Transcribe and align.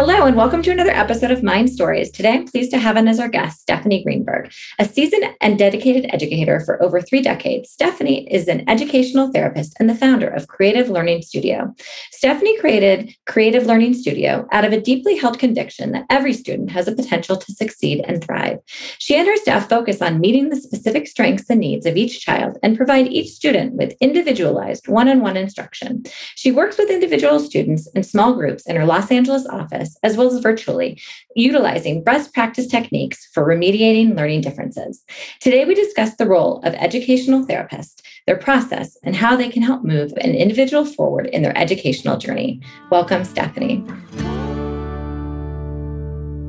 Hello, 0.00 0.26
and 0.26 0.36
welcome 0.36 0.62
to 0.62 0.70
another 0.70 0.92
episode 0.92 1.32
of 1.32 1.42
Mind 1.42 1.68
Stories. 1.68 2.12
Today, 2.12 2.34
I'm 2.34 2.46
pleased 2.46 2.70
to 2.70 2.78
have 2.78 2.96
on 2.96 3.08
as 3.08 3.18
our 3.18 3.28
guest 3.28 3.62
Stephanie 3.62 4.04
Greenberg, 4.04 4.52
a 4.78 4.84
seasoned 4.84 5.24
and 5.40 5.58
dedicated 5.58 6.08
educator 6.14 6.60
for 6.60 6.80
over 6.80 7.00
three 7.00 7.20
decades. 7.20 7.72
Stephanie 7.72 8.32
is 8.32 8.46
an 8.46 8.62
educational 8.70 9.32
therapist 9.32 9.74
and 9.80 9.90
the 9.90 9.96
founder 9.96 10.28
of 10.28 10.46
Creative 10.46 10.88
Learning 10.88 11.20
Studio. 11.20 11.74
Stephanie 12.12 12.56
created 12.60 13.12
Creative 13.26 13.66
Learning 13.66 13.92
Studio 13.92 14.46
out 14.52 14.64
of 14.64 14.72
a 14.72 14.80
deeply 14.80 15.16
held 15.16 15.40
conviction 15.40 15.90
that 15.90 16.06
every 16.10 16.32
student 16.32 16.70
has 16.70 16.86
a 16.86 16.94
potential 16.94 17.36
to 17.36 17.52
succeed 17.52 18.04
and 18.06 18.22
thrive. 18.22 18.60
She 18.98 19.16
and 19.16 19.26
her 19.26 19.36
staff 19.38 19.68
focus 19.68 20.00
on 20.00 20.20
meeting 20.20 20.50
the 20.50 20.60
specific 20.60 21.08
strengths 21.08 21.50
and 21.50 21.58
needs 21.58 21.86
of 21.86 21.96
each 21.96 22.20
child 22.20 22.56
and 22.62 22.76
provide 22.76 23.08
each 23.08 23.30
student 23.30 23.74
with 23.74 23.96
individualized 24.00 24.86
one 24.86 25.08
on 25.08 25.22
one 25.22 25.36
instruction. 25.36 26.04
She 26.36 26.52
works 26.52 26.78
with 26.78 26.88
individual 26.88 27.40
students 27.40 27.88
in 27.96 28.04
small 28.04 28.34
groups 28.34 28.64
in 28.64 28.76
her 28.76 28.86
Los 28.86 29.10
Angeles 29.10 29.44
office 29.48 29.87
as 30.02 30.16
well 30.16 30.26
as 30.26 30.40
virtually, 30.40 31.00
utilizing 31.34 32.02
best 32.02 32.34
practice 32.34 32.66
techniques 32.66 33.28
for 33.32 33.46
remediating 33.46 34.16
learning 34.16 34.40
differences. 34.40 35.04
Today, 35.40 35.64
we 35.64 35.74
discuss 35.74 36.16
the 36.16 36.26
role 36.26 36.60
of 36.62 36.74
educational 36.74 37.46
therapists, 37.46 38.02
their 38.26 38.36
process, 38.36 38.96
and 39.02 39.14
how 39.14 39.36
they 39.36 39.48
can 39.48 39.62
help 39.62 39.84
move 39.84 40.12
an 40.20 40.34
individual 40.34 40.84
forward 40.84 41.26
in 41.26 41.42
their 41.42 41.56
educational 41.56 42.18
journey. 42.18 42.60
Welcome, 42.90 43.24
Stephanie. 43.24 43.84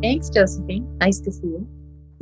Thanks, 0.01 0.29
Josephine. 0.29 0.87
Nice 0.99 1.19
to 1.19 1.31
see 1.31 1.47
you. 1.47 1.67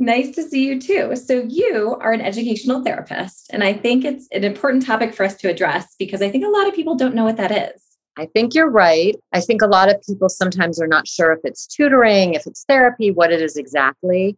Nice 0.00 0.34
to 0.36 0.42
see 0.42 0.64
you 0.64 0.80
too. 0.80 1.16
So, 1.16 1.44
you 1.48 1.96
are 2.00 2.12
an 2.12 2.20
educational 2.20 2.84
therapist, 2.84 3.50
and 3.52 3.64
I 3.64 3.72
think 3.72 4.04
it's 4.04 4.28
an 4.32 4.44
important 4.44 4.86
topic 4.86 5.14
for 5.14 5.24
us 5.24 5.36
to 5.38 5.48
address 5.48 5.96
because 5.98 6.22
I 6.22 6.30
think 6.30 6.44
a 6.44 6.48
lot 6.48 6.68
of 6.68 6.74
people 6.74 6.94
don't 6.94 7.14
know 7.14 7.24
what 7.24 7.36
that 7.36 7.50
is. 7.50 7.87
I 8.18 8.26
think 8.26 8.52
you're 8.52 8.70
right. 8.70 9.14
I 9.32 9.40
think 9.40 9.62
a 9.62 9.66
lot 9.66 9.88
of 9.88 10.02
people 10.02 10.28
sometimes 10.28 10.80
are 10.80 10.88
not 10.88 11.06
sure 11.06 11.32
if 11.32 11.38
it's 11.44 11.68
tutoring, 11.68 12.34
if 12.34 12.48
it's 12.48 12.64
therapy, 12.68 13.12
what 13.12 13.32
it 13.32 13.40
is 13.40 13.56
exactly. 13.56 14.36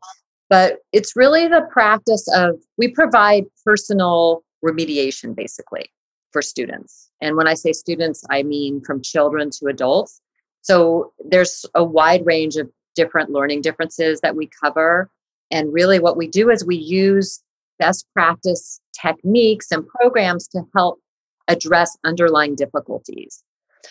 But 0.51 0.81
it's 0.93 1.17
really 1.17 1.49
the 1.49 1.67
practice 1.73 2.29
of 2.35 2.57
we 2.77 2.89
provide 2.89 3.47
personal 3.65 4.43
remediation 4.63 5.35
basically 5.35 5.91
for 6.31 6.43
students. 6.43 7.11
And 7.23 7.37
when 7.37 7.49
I 7.49 7.55
say 7.55 7.73
students, 7.73 8.23
I 8.29 8.43
mean 8.43 8.83
from 8.85 9.01
children 9.01 9.49
to 9.59 9.69
adults. 9.69 10.21
So 10.61 11.15
there's 11.25 11.65
a 11.75 11.83
wide 11.83 12.27
range 12.27 12.57
of 12.57 12.71
different 12.95 13.31
learning 13.31 13.63
differences 13.63 14.21
that 14.21 14.37
we 14.37 14.51
cover. 14.63 15.09
And 15.51 15.73
really, 15.73 15.99
what 15.99 16.19
we 16.19 16.29
do 16.29 16.51
is 16.51 16.67
we 16.67 16.77
use 16.77 17.43
best 17.79 18.07
practice 18.13 18.79
techniques 19.01 19.71
and 19.71 19.87
programs 19.87 20.47
to 20.49 20.65
help 20.77 21.01
address 21.49 21.97
underlying 22.05 22.55
difficulties. 22.55 23.43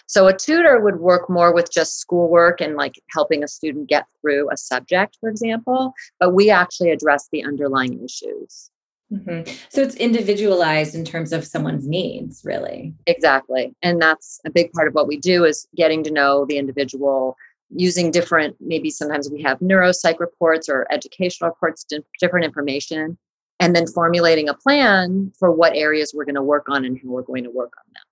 So 0.07 0.27
a 0.27 0.37
tutor 0.37 0.79
would 0.79 0.99
work 0.99 1.29
more 1.29 1.53
with 1.53 1.71
just 1.71 1.99
schoolwork 1.99 2.61
and 2.61 2.75
like 2.75 3.01
helping 3.11 3.43
a 3.43 3.47
student 3.47 3.89
get 3.89 4.05
through 4.21 4.49
a 4.51 4.57
subject, 4.57 5.17
for 5.19 5.29
example, 5.29 5.93
but 6.19 6.33
we 6.33 6.49
actually 6.49 6.91
address 6.91 7.27
the 7.31 7.43
underlying 7.43 8.03
issues. 8.03 8.71
Mm-hmm. 9.11 9.51
So 9.69 9.81
it's 9.81 9.95
individualized 9.95 10.93
in 10.93 11.03
terms 11.03 11.33
of 11.33 11.45
someone's 11.45 11.87
needs, 11.87 12.41
really. 12.45 12.93
Exactly. 13.07 13.75
And 13.81 14.01
that's 14.01 14.39
a 14.45 14.51
big 14.51 14.71
part 14.71 14.87
of 14.87 14.93
what 14.93 15.07
we 15.07 15.17
do 15.17 15.45
is 15.45 15.67
getting 15.75 16.03
to 16.03 16.11
know 16.11 16.45
the 16.45 16.57
individual 16.57 17.35
using 17.71 18.11
different, 18.11 18.55
maybe 18.59 18.89
sometimes 18.89 19.29
we 19.29 19.41
have 19.41 19.59
neuropsych 19.59 20.19
reports 20.19 20.69
or 20.69 20.87
educational 20.91 21.49
reports, 21.49 21.85
different 22.19 22.45
information, 22.45 23.17
and 23.59 23.75
then 23.75 23.85
formulating 23.87 24.47
a 24.49 24.53
plan 24.53 25.31
for 25.37 25.51
what 25.51 25.75
areas 25.75 26.13
we're 26.15 26.25
going 26.25 26.35
to 26.35 26.41
work 26.41 26.67
on 26.69 26.85
and 26.85 26.97
how 26.97 27.09
we're 27.09 27.21
going 27.21 27.43
to 27.43 27.51
work 27.51 27.73
on 27.77 27.93
them. 27.93 28.03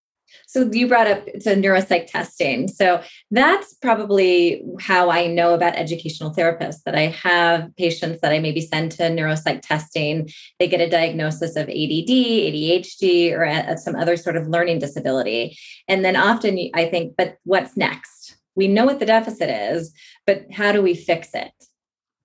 So 0.48 0.70
you 0.72 0.88
brought 0.88 1.08
up 1.08 1.28
a 1.28 1.56
neuropsych 1.56 2.08
testing. 2.08 2.68
So 2.68 3.02
that's 3.32 3.74
probably 3.76 4.64
how 4.80 5.10
I 5.10 5.28
know 5.28 5.54
about 5.54 5.76
educational 5.76 6.34
therapists 6.34 6.84
that 6.86 6.96
I 6.96 7.08
have 7.08 7.76
patients 7.78 8.22
that 8.22 8.32
I 8.32 8.40
maybe 8.40 8.62
send 8.62 8.92
to 8.94 9.04
neuropsych 9.04 9.62
testing. 9.62 10.30
They 10.60 10.68
get 10.68 10.82
a 10.82 10.90
diagnosis 10.90 11.56
of 11.56 11.70
ADD, 11.70 12.10
ADHD, 12.10 13.32
or 13.32 13.44
a, 13.44 13.78
some 13.78 13.96
other 13.96 14.18
sort 14.18 14.36
of 14.36 14.48
learning 14.48 14.80
disability. 14.80 15.58
And 15.88 16.04
then 16.04 16.16
often 16.16 16.58
I 16.74 16.86
think, 16.86 17.16
but 17.18 17.38
what's 17.44 17.78
next? 17.78 18.38
We 18.56 18.68
know 18.68 18.86
what 18.86 19.00
the 19.00 19.06
deficit 19.06 19.50
is, 19.50 19.94
but 20.26 20.46
how 20.52 20.72
do 20.72 20.82
we 20.82 20.96
fix 20.96 21.30
it? 21.34 21.52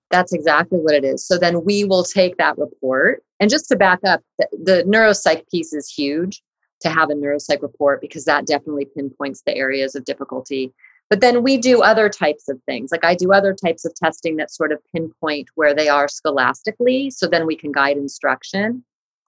That's 0.09 0.33
exactly 0.33 0.79
what 0.79 0.95
it 0.95 1.03
is. 1.03 1.25
So 1.25 1.37
then 1.37 1.63
we 1.63 1.85
will 1.85 2.03
take 2.03 2.37
that 2.37 2.57
report. 2.57 3.23
And 3.39 3.49
just 3.49 3.67
to 3.69 3.75
back 3.75 3.99
up, 4.05 4.21
the, 4.37 4.47
the 4.63 4.83
neuropsych 4.87 5.49
piece 5.49 5.73
is 5.73 5.89
huge 5.89 6.41
to 6.83 6.89
have 6.89 7.09
a 7.09 7.13
neuropsych 7.13 7.61
report 7.61 8.01
because 8.01 8.25
that 8.25 8.45
definitely 8.45 8.85
pinpoints 8.85 9.41
the 9.45 9.55
areas 9.55 9.95
of 9.95 10.05
difficulty. 10.05 10.73
But 11.09 11.21
then 11.21 11.43
we 11.43 11.57
do 11.57 11.81
other 11.81 12.09
types 12.09 12.47
of 12.49 12.61
things. 12.65 12.91
Like 12.91 13.05
I 13.05 13.15
do 13.15 13.33
other 13.33 13.53
types 13.53 13.85
of 13.85 13.93
testing 13.93 14.37
that 14.37 14.51
sort 14.51 14.71
of 14.71 14.79
pinpoint 14.93 15.49
where 15.55 15.73
they 15.75 15.89
are 15.89 16.07
scholastically. 16.07 17.11
So 17.11 17.27
then 17.27 17.45
we 17.45 17.55
can 17.55 17.71
guide 17.71 17.97
instruction 17.97 18.83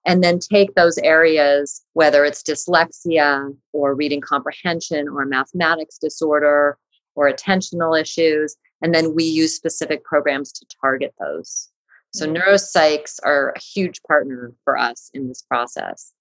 and 0.06 0.24
then 0.24 0.40
take 0.40 0.76
those 0.76 0.98
areas, 1.00 1.84
whether 1.94 2.24
it's 2.26 2.44
dyslexia 2.44 3.56
or 3.74 3.96
reading 3.96 4.22
comprehension 4.22 5.08
or 5.08 5.26
mathematics 5.26 5.98
disorder 5.98 6.78
or 7.16 7.32
attentional 7.32 8.00
issues. 8.00 8.56
And 8.82 8.94
then 8.94 9.16
we 9.16 9.24
use 9.24 9.56
specific 9.56 10.04
programs 10.04 10.52
to 10.54 10.66
target 10.82 11.14
those. 11.20 11.70
So 12.14 12.26
mm-hmm. 12.26 12.36
neuropsychs 12.36 13.20
are 13.24 13.54
a 13.56 13.60
huge 13.60 14.02
partner 14.04 14.54
for 14.64 14.78
us 14.78 15.10
in 15.14 15.28
this 15.28 15.42
process. 15.42 16.14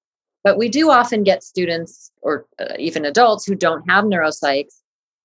But 0.44 0.58
we 0.58 0.68
do 0.68 0.90
often 0.90 1.24
get 1.24 1.42
students 1.42 2.12
or 2.20 2.46
uh, 2.60 2.74
even 2.78 3.04
adults 3.04 3.46
who 3.46 3.54
don't 3.54 3.88
have 3.88 4.04
neuropsychs. 4.04 4.74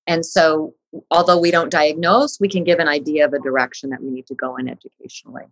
And 0.07 0.25
so, 0.25 0.73
although 1.11 1.37
we 1.37 1.51
don't 1.51 1.69
diagnose, 1.69 2.39
we 2.39 2.47
can 2.47 2.63
give 2.63 2.79
an 2.79 2.87
idea 2.87 3.25
of 3.25 3.33
a 3.33 3.39
direction 3.39 3.89
that 3.91 4.01
we 4.01 4.09
need 4.09 4.25
to 4.27 4.35
go 4.35 4.55
in 4.55 4.69
educationally. 4.69 5.43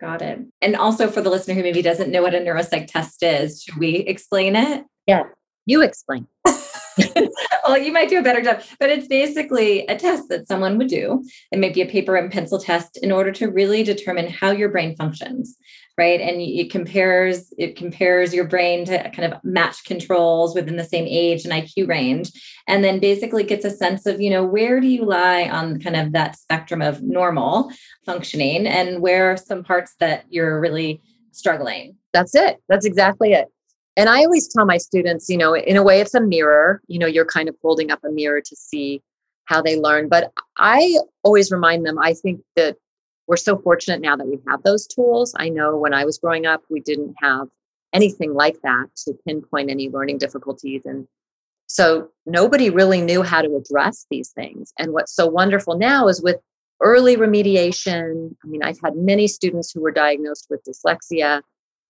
Got 0.00 0.22
it. 0.22 0.40
And 0.62 0.74
also 0.74 1.08
for 1.08 1.20
the 1.20 1.28
listener 1.28 1.54
who 1.54 1.62
maybe 1.62 1.82
doesn't 1.82 2.10
know 2.10 2.22
what 2.22 2.34
a 2.34 2.38
neuropsych 2.38 2.86
test 2.86 3.22
is, 3.22 3.62
should 3.62 3.76
we 3.76 3.96
explain 3.96 4.56
it? 4.56 4.84
Yeah, 5.06 5.24
you 5.66 5.82
explain. 5.82 6.26
well, 6.46 7.78
you 7.78 7.92
might 7.92 8.08
do 8.08 8.18
a 8.18 8.22
better 8.22 8.40
job, 8.40 8.62
but 8.78 8.88
it's 8.90 9.06
basically 9.06 9.86
a 9.86 9.96
test 9.96 10.28
that 10.30 10.48
someone 10.48 10.78
would 10.78 10.88
do. 10.88 11.22
It 11.52 11.58
may 11.58 11.68
be 11.68 11.82
a 11.82 11.86
paper 11.86 12.16
and 12.16 12.32
pencil 12.32 12.58
test 12.58 12.96
in 13.02 13.12
order 13.12 13.30
to 13.32 13.50
really 13.50 13.82
determine 13.82 14.28
how 14.28 14.50
your 14.50 14.70
brain 14.70 14.96
functions, 14.96 15.56
right? 16.00 16.18
And 16.18 16.40
it 16.40 16.70
compares 16.70 17.52
it 17.58 17.76
compares 17.76 18.32
your 18.32 18.46
brain 18.46 18.86
to 18.86 19.10
kind 19.10 19.30
of 19.30 19.44
match 19.44 19.84
controls 19.84 20.54
within 20.54 20.76
the 20.76 20.90
same 20.94 21.04
age 21.06 21.44
and 21.44 21.52
IQ 21.52 21.86
range, 21.88 22.32
and 22.66 22.82
then 22.82 23.00
basically 23.00 23.44
gets 23.44 23.66
a 23.66 23.70
sense 23.70 24.06
of 24.06 24.18
you 24.18 24.30
know 24.30 24.42
where 24.42 24.80
do 24.80 24.86
you 24.86 25.04
lie 25.04 25.46
on 25.50 25.78
kind 25.78 25.96
of 25.96 26.12
that 26.12 26.36
spectrum 26.36 26.80
of 26.80 27.02
normal 27.02 27.70
functioning, 28.06 28.66
and 28.66 29.02
where 29.02 29.30
are 29.30 29.36
some 29.36 29.62
parts 29.62 29.94
that 30.00 30.24
you're 30.30 30.58
really 30.58 31.02
struggling. 31.32 31.96
That's 32.14 32.34
it. 32.34 32.56
That's 32.70 32.86
exactly 32.86 33.34
it. 33.34 33.48
And 33.96 34.08
I 34.08 34.24
always 34.24 34.48
tell 34.48 34.64
my 34.64 34.78
students, 34.78 35.28
you 35.28 35.36
know, 35.36 35.54
in 35.54 35.76
a 35.76 35.82
way, 35.82 36.00
it's 36.00 36.14
a 36.14 36.20
mirror. 36.20 36.80
You 36.86 36.98
know, 36.98 37.06
you're 37.06 37.26
kind 37.26 37.48
of 37.50 37.56
holding 37.60 37.90
up 37.90 38.02
a 38.04 38.10
mirror 38.10 38.40
to 38.40 38.56
see 38.56 39.02
how 39.44 39.60
they 39.60 39.78
learn. 39.78 40.08
But 40.08 40.32
I 40.56 40.96
always 41.22 41.52
remind 41.52 41.84
them, 41.84 41.98
I 41.98 42.14
think 42.14 42.40
that 42.56 42.76
we're 43.30 43.36
so 43.36 43.56
fortunate 43.56 44.00
now 44.00 44.16
that 44.16 44.26
we 44.26 44.40
have 44.48 44.60
those 44.64 44.88
tools. 44.88 45.32
I 45.38 45.50
know 45.50 45.76
when 45.76 45.94
I 45.94 46.04
was 46.04 46.18
growing 46.18 46.46
up, 46.46 46.64
we 46.68 46.80
didn't 46.80 47.14
have 47.22 47.46
anything 47.92 48.34
like 48.34 48.60
that 48.62 48.88
to 49.04 49.14
pinpoint 49.24 49.70
any 49.70 49.88
learning 49.88 50.18
difficulties. 50.18 50.82
And 50.84 51.06
so 51.68 52.08
nobody 52.26 52.70
really 52.70 53.00
knew 53.00 53.22
how 53.22 53.40
to 53.40 53.54
address 53.54 54.04
these 54.10 54.30
things. 54.30 54.72
And 54.80 54.92
what's 54.92 55.14
so 55.14 55.28
wonderful 55.28 55.78
now 55.78 56.08
is 56.08 56.20
with 56.20 56.38
early 56.82 57.16
remediation. 57.16 58.34
I 58.44 58.48
mean, 58.48 58.64
I've 58.64 58.80
had 58.82 58.96
many 58.96 59.28
students 59.28 59.70
who 59.70 59.80
were 59.80 59.92
diagnosed 59.92 60.48
with 60.50 60.64
dyslexia. 60.64 61.42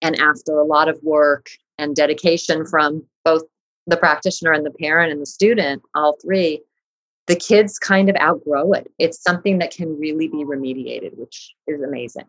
And 0.03 0.21
after 0.21 0.59
a 0.59 0.67
lot 0.67 0.91
of 0.91 0.99
work 1.03 1.47
and 1.79 1.97
dedication 1.97 2.67
from 2.67 3.03
both 3.25 3.45
the 3.87 3.97
practitioner 3.97 4.53
and 4.53 4.67
the 4.67 4.73
parent 4.73 5.11
and 5.11 5.23
the 5.23 5.27
student, 5.27 5.81
all 5.95 6.19
three, 6.23 6.61
the 7.31 7.37
kids 7.37 7.79
kind 7.79 8.11
of 8.11 8.17
outgrow 8.17 8.73
it. 8.73 8.91
It's 8.99 9.23
something 9.23 9.59
that 9.59 9.71
can 9.71 9.97
really 9.97 10.27
be 10.27 10.45
remediated, 10.45 11.17
which 11.17 11.55
is 11.69 11.81
amazing. 11.81 12.25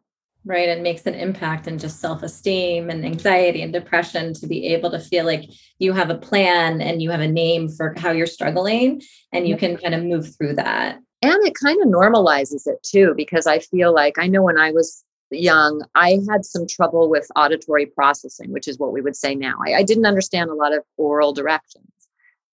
Right. 0.46 0.70
And 0.70 0.84
makes 0.84 1.06
an 1.08 1.16
impact 1.16 1.68
in 1.68 1.80
just 1.80 2.00
self 2.00 2.22
esteem 2.24 2.90
and 2.90 3.04
anxiety 3.04 3.64
and 3.64 3.74
depression 3.74 4.34
to 4.36 4.48
be 4.48 4.68
able 4.68 4.92
to 4.92 5.00
feel 5.00 5.26
like 5.26 5.50
you 5.80 5.94
have 5.94 6.10
a 6.10 6.18
plan 6.18 6.82
and 6.82 7.02
you 7.02 7.10
have 7.12 7.20
a 7.20 7.28
name 7.28 7.68
for 7.68 7.96
how 7.98 8.12
you're 8.12 8.28
struggling 8.28 9.02
and 9.32 9.48
you 9.48 9.58
can 9.58 9.76
kind 9.78 9.96
of 9.96 10.04
move 10.04 10.36
through 10.36 10.56
that. 10.56 11.00
And 11.24 11.48
it 11.48 11.54
kind 11.56 11.82
of 11.82 11.88
normalizes 11.88 12.68
it 12.68 12.82
too, 12.84 13.14
because 13.16 13.46
I 13.46 13.60
feel 13.60 13.94
like 13.94 14.18
I 14.18 14.28
know 14.28 14.42
when 14.44 14.60
I 14.60 14.72
was 14.72 15.04
young, 15.32 15.84
I 15.96 16.20
had 16.30 16.46
some 16.46 16.68
trouble 16.68 17.10
with 17.10 17.28
auditory 17.36 17.86
processing, 17.88 18.52
which 18.52 18.68
is 18.68 18.78
what 18.80 18.94
we 18.94 19.02
would 19.02 19.16
say 19.16 19.34
now. 19.36 19.56
I, 19.68 19.76
I 19.76 19.84
didn't 19.84 20.06
understand 20.06 20.50
a 20.50 20.56
lot 20.56 20.74
of 20.74 20.84
oral 20.98 21.34
directions, 21.34 21.91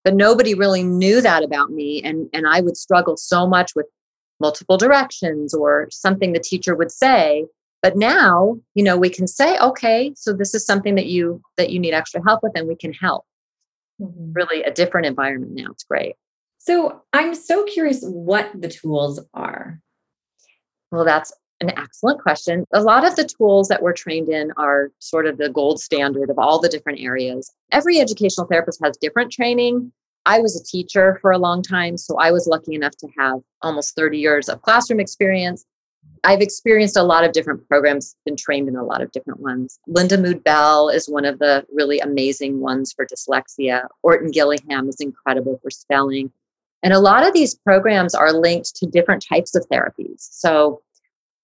but 0.09 0.15
nobody 0.15 0.55
really 0.55 0.83
knew 0.83 1.21
that 1.21 1.43
about 1.43 1.71
me. 1.71 2.01
And, 2.03 2.31
and 2.33 2.47
I 2.49 2.63
would 2.63 2.79
struggle 2.79 3.19
so 3.19 3.47
much 3.47 3.73
with 3.77 3.85
multiple 4.41 4.79
directions 4.79 5.53
or 5.53 5.87
something 5.91 6.33
the 6.33 6.41
teacher 6.41 6.75
would 6.75 6.93
say 6.93 7.45
but 7.83 7.97
now 7.97 8.57
you 8.75 8.85
know 8.85 8.97
we 8.97 9.11
can 9.11 9.27
say 9.27 9.59
okay 9.59 10.13
so 10.15 10.33
this 10.33 10.55
is 10.55 10.65
something 10.65 10.95
that 10.95 11.07
you 11.07 11.43
that 11.57 11.71
you 11.71 11.81
need 11.81 11.93
extra 11.93 12.23
help 12.25 12.41
with 12.41 12.53
and 12.55 12.69
we 12.69 12.77
can 12.77 12.93
help 12.93 13.25
mm-hmm. 14.01 14.33
really 14.33 14.63
a 14.63 14.71
different 14.71 15.09
environment 15.09 15.51
now 15.57 15.67
it's 15.73 15.83
great 15.83 16.15
so 16.59 17.03
i'm 17.13 17.35
so 17.35 17.65
curious 17.65 18.01
what 18.05 18.49
the 18.55 18.69
tools 18.69 19.19
are 19.35 19.81
well 20.93 21.05
that's 21.05 21.33
an 21.61 21.71
excellent 21.77 22.21
question. 22.21 22.65
A 22.73 22.83
lot 22.83 23.07
of 23.07 23.17
the 23.17 23.25
tools 23.25 23.69
that 23.69 23.83
we're 23.83 23.93
trained 23.93 24.29
in 24.29 24.53
are 24.57 24.91
sort 24.99 25.27
of 25.27 25.39
the 25.39 25.49
gold 25.49 25.81
standard 25.81 26.31
of 26.31 26.39
all 26.39 26.61
the 26.61 26.69
different 26.69 27.01
areas. 27.01 27.53
Every 27.73 27.99
educational 27.99 28.47
therapist 28.47 28.81
has 28.83 28.97
different 28.97 29.33
training. 29.33 29.93
I 30.29 30.41
was 30.41 30.61
a 30.61 30.63
teacher 30.63 31.19
for 31.23 31.33
a 31.33 31.39
long 31.39 31.63
time, 31.63 31.97
so 31.97 32.19
I 32.19 32.33
was 32.33 32.47
lucky 32.47 32.75
enough 32.75 32.95
to 32.99 33.09
have 33.17 33.41
almost 33.63 33.97
30 33.97 34.19
years 34.19 34.51
of 34.51 34.61
classroom 34.61 35.01
experience. 35.01 35.65
I've 36.23 36.43
experienced 36.43 36.99
a 36.99 37.03
lot 37.03 37.25
of 37.25 37.33
different 37.33 37.67
programs, 37.67 38.15
been 38.27 38.37
trained 38.37 38.69
in 38.69 38.77
a 38.77 38.85
lot 38.85 39.01
of 39.01 39.11
different 39.11 39.41
ones. 39.41 39.79
Lindamood-Bell 39.89 40.91
is 40.91 41.09
one 41.09 41.25
of 41.25 41.39
the 41.39 41.65
really 41.73 41.99
amazing 42.01 42.61
ones 42.61 42.93
for 42.93 43.07
dyslexia. 43.07 43.87
Orton 44.03 44.31
Gillingham 44.31 44.91
is 44.91 45.01
incredible 45.01 45.59
for 45.63 45.71
spelling. 45.71 46.31
And 46.83 46.93
a 46.93 47.01
lot 47.01 47.27
of 47.27 47.33
these 47.33 47.55
programs 47.55 48.15
are 48.15 48.35
linked 48.35 48.77
to 48.77 48.87
different 48.87 49.25
types 49.27 49.55
of 49.55 49.67
therapies. 49.71 50.29
So 50.31 50.83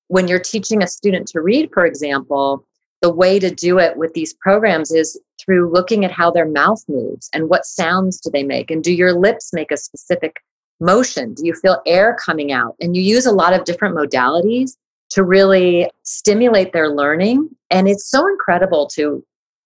when 0.08 0.28
you're 0.28 0.38
teaching 0.38 0.82
a 0.82 0.86
student 0.86 1.26
to 1.28 1.40
read, 1.40 1.70
for 1.72 1.86
example, 1.86 2.66
the 3.04 3.12
way 3.12 3.38
to 3.38 3.50
do 3.50 3.78
it 3.78 3.98
with 3.98 4.14
these 4.14 4.32
programs 4.32 4.90
is 4.90 5.20
through 5.38 5.70
looking 5.70 6.06
at 6.06 6.10
how 6.10 6.30
their 6.30 6.48
mouth 6.48 6.82
moves 6.88 7.28
and 7.34 7.50
what 7.50 7.66
sounds 7.66 8.18
do 8.18 8.30
they 8.30 8.42
make 8.42 8.70
and 8.70 8.82
do 8.82 8.94
your 8.94 9.12
lips 9.12 9.52
make 9.52 9.70
a 9.70 9.76
specific 9.76 10.36
motion? 10.80 11.34
Do 11.34 11.44
you 11.44 11.52
feel 11.52 11.82
air 11.84 12.16
coming 12.24 12.50
out? 12.50 12.76
And 12.80 12.96
you 12.96 13.02
use 13.02 13.26
a 13.26 13.30
lot 13.30 13.52
of 13.52 13.66
different 13.66 13.94
modalities 13.94 14.78
to 15.10 15.22
really 15.22 15.90
stimulate 16.02 16.72
their 16.72 16.88
learning. 16.88 17.50
And 17.70 17.88
it's 17.88 18.10
so 18.10 18.26
incredible 18.26 18.86
to 18.94 19.22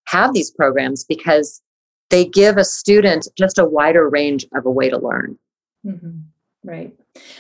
have 0.08 0.34
these 0.34 0.50
programs 0.50 1.04
because 1.04 1.62
they 2.10 2.24
give 2.24 2.56
a 2.56 2.64
student 2.64 3.28
just 3.38 3.56
a 3.56 3.64
wider 3.64 4.08
range 4.08 4.46
of 4.52 4.66
a 4.66 4.70
way 4.70 4.90
to 4.90 4.98
learn. 4.98 5.38
Mm-hmm. 5.86 6.18
right. 6.64 6.92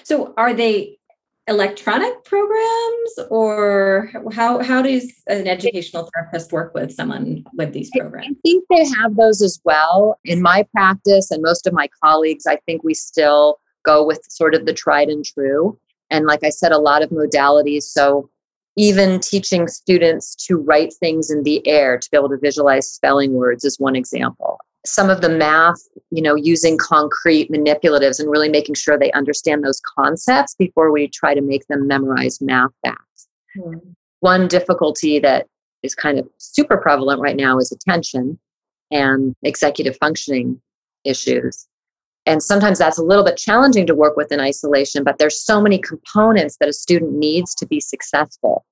So 0.04 0.32
are 0.36 0.54
they 0.54 0.97
electronic 1.48 2.24
programs 2.24 3.18
or 3.30 4.10
how 4.32 4.62
how 4.62 4.82
does 4.82 5.10
an 5.26 5.48
educational 5.48 6.08
therapist 6.14 6.52
work 6.52 6.74
with 6.74 6.92
someone 6.92 7.44
with 7.54 7.72
these 7.72 7.90
programs? 7.96 8.36
i 8.36 8.40
think 8.44 8.64
they 8.70 8.84
have 9.00 9.16
those 9.16 9.42
as 9.42 9.60
well. 9.64 10.18
In 10.24 10.42
my 10.42 10.66
practice 10.72 11.30
and 11.30 11.42
most 11.42 11.66
of 11.66 11.72
my 11.72 11.88
colleagues 12.04 12.46
i 12.46 12.56
think 12.66 12.84
we 12.84 12.94
still 12.94 13.58
go 13.84 14.06
with 14.06 14.20
sort 14.28 14.54
of 14.54 14.66
the 14.66 14.74
tried 14.74 15.08
and 15.08 15.24
true. 15.24 15.78
And 16.10 16.26
like 16.26 16.44
i 16.44 16.50
said 16.50 16.72
a 16.72 16.78
lot 16.78 17.02
of 17.02 17.10
modalities. 17.10 17.82
So 17.82 18.30
even 18.76 19.18
teaching 19.18 19.66
students 19.66 20.36
to 20.46 20.56
write 20.56 20.94
things 20.94 21.30
in 21.30 21.42
the 21.42 21.66
air 21.66 21.98
to 21.98 22.08
be 22.12 22.16
able 22.16 22.28
to 22.28 22.38
visualize 22.38 22.88
spelling 22.88 23.32
words 23.32 23.64
is 23.64 23.80
one 23.80 23.96
example 23.96 24.58
some 24.88 25.10
of 25.10 25.20
the 25.20 25.28
math, 25.28 25.80
you 26.10 26.22
know, 26.22 26.34
using 26.34 26.76
concrete 26.78 27.50
manipulatives 27.50 28.18
and 28.18 28.30
really 28.30 28.48
making 28.48 28.74
sure 28.74 28.98
they 28.98 29.12
understand 29.12 29.64
those 29.64 29.80
concepts 29.98 30.54
before 30.54 30.90
we 30.90 31.08
try 31.08 31.34
to 31.34 31.40
make 31.40 31.66
them 31.68 31.86
memorize 31.86 32.40
math 32.40 32.70
facts. 32.84 33.28
Mm. 33.56 33.94
One 34.20 34.48
difficulty 34.48 35.18
that 35.20 35.46
is 35.82 35.94
kind 35.94 36.18
of 36.18 36.28
super 36.38 36.76
prevalent 36.76 37.20
right 37.20 37.36
now 37.36 37.58
is 37.58 37.70
attention 37.70 38.38
and 38.90 39.34
executive 39.42 39.96
functioning 39.98 40.60
issues. 41.04 41.66
And 42.26 42.42
sometimes 42.42 42.78
that's 42.78 42.98
a 42.98 43.02
little 43.02 43.24
bit 43.24 43.36
challenging 43.36 43.86
to 43.86 43.94
work 43.94 44.16
with 44.16 44.32
in 44.32 44.40
isolation, 44.40 45.02
but 45.04 45.18
there's 45.18 45.40
so 45.42 45.60
many 45.60 45.78
components 45.78 46.56
that 46.60 46.68
a 46.68 46.72
student 46.72 47.12
needs 47.12 47.54
to 47.54 47.66
be 47.66 47.80
successful. 47.80 48.66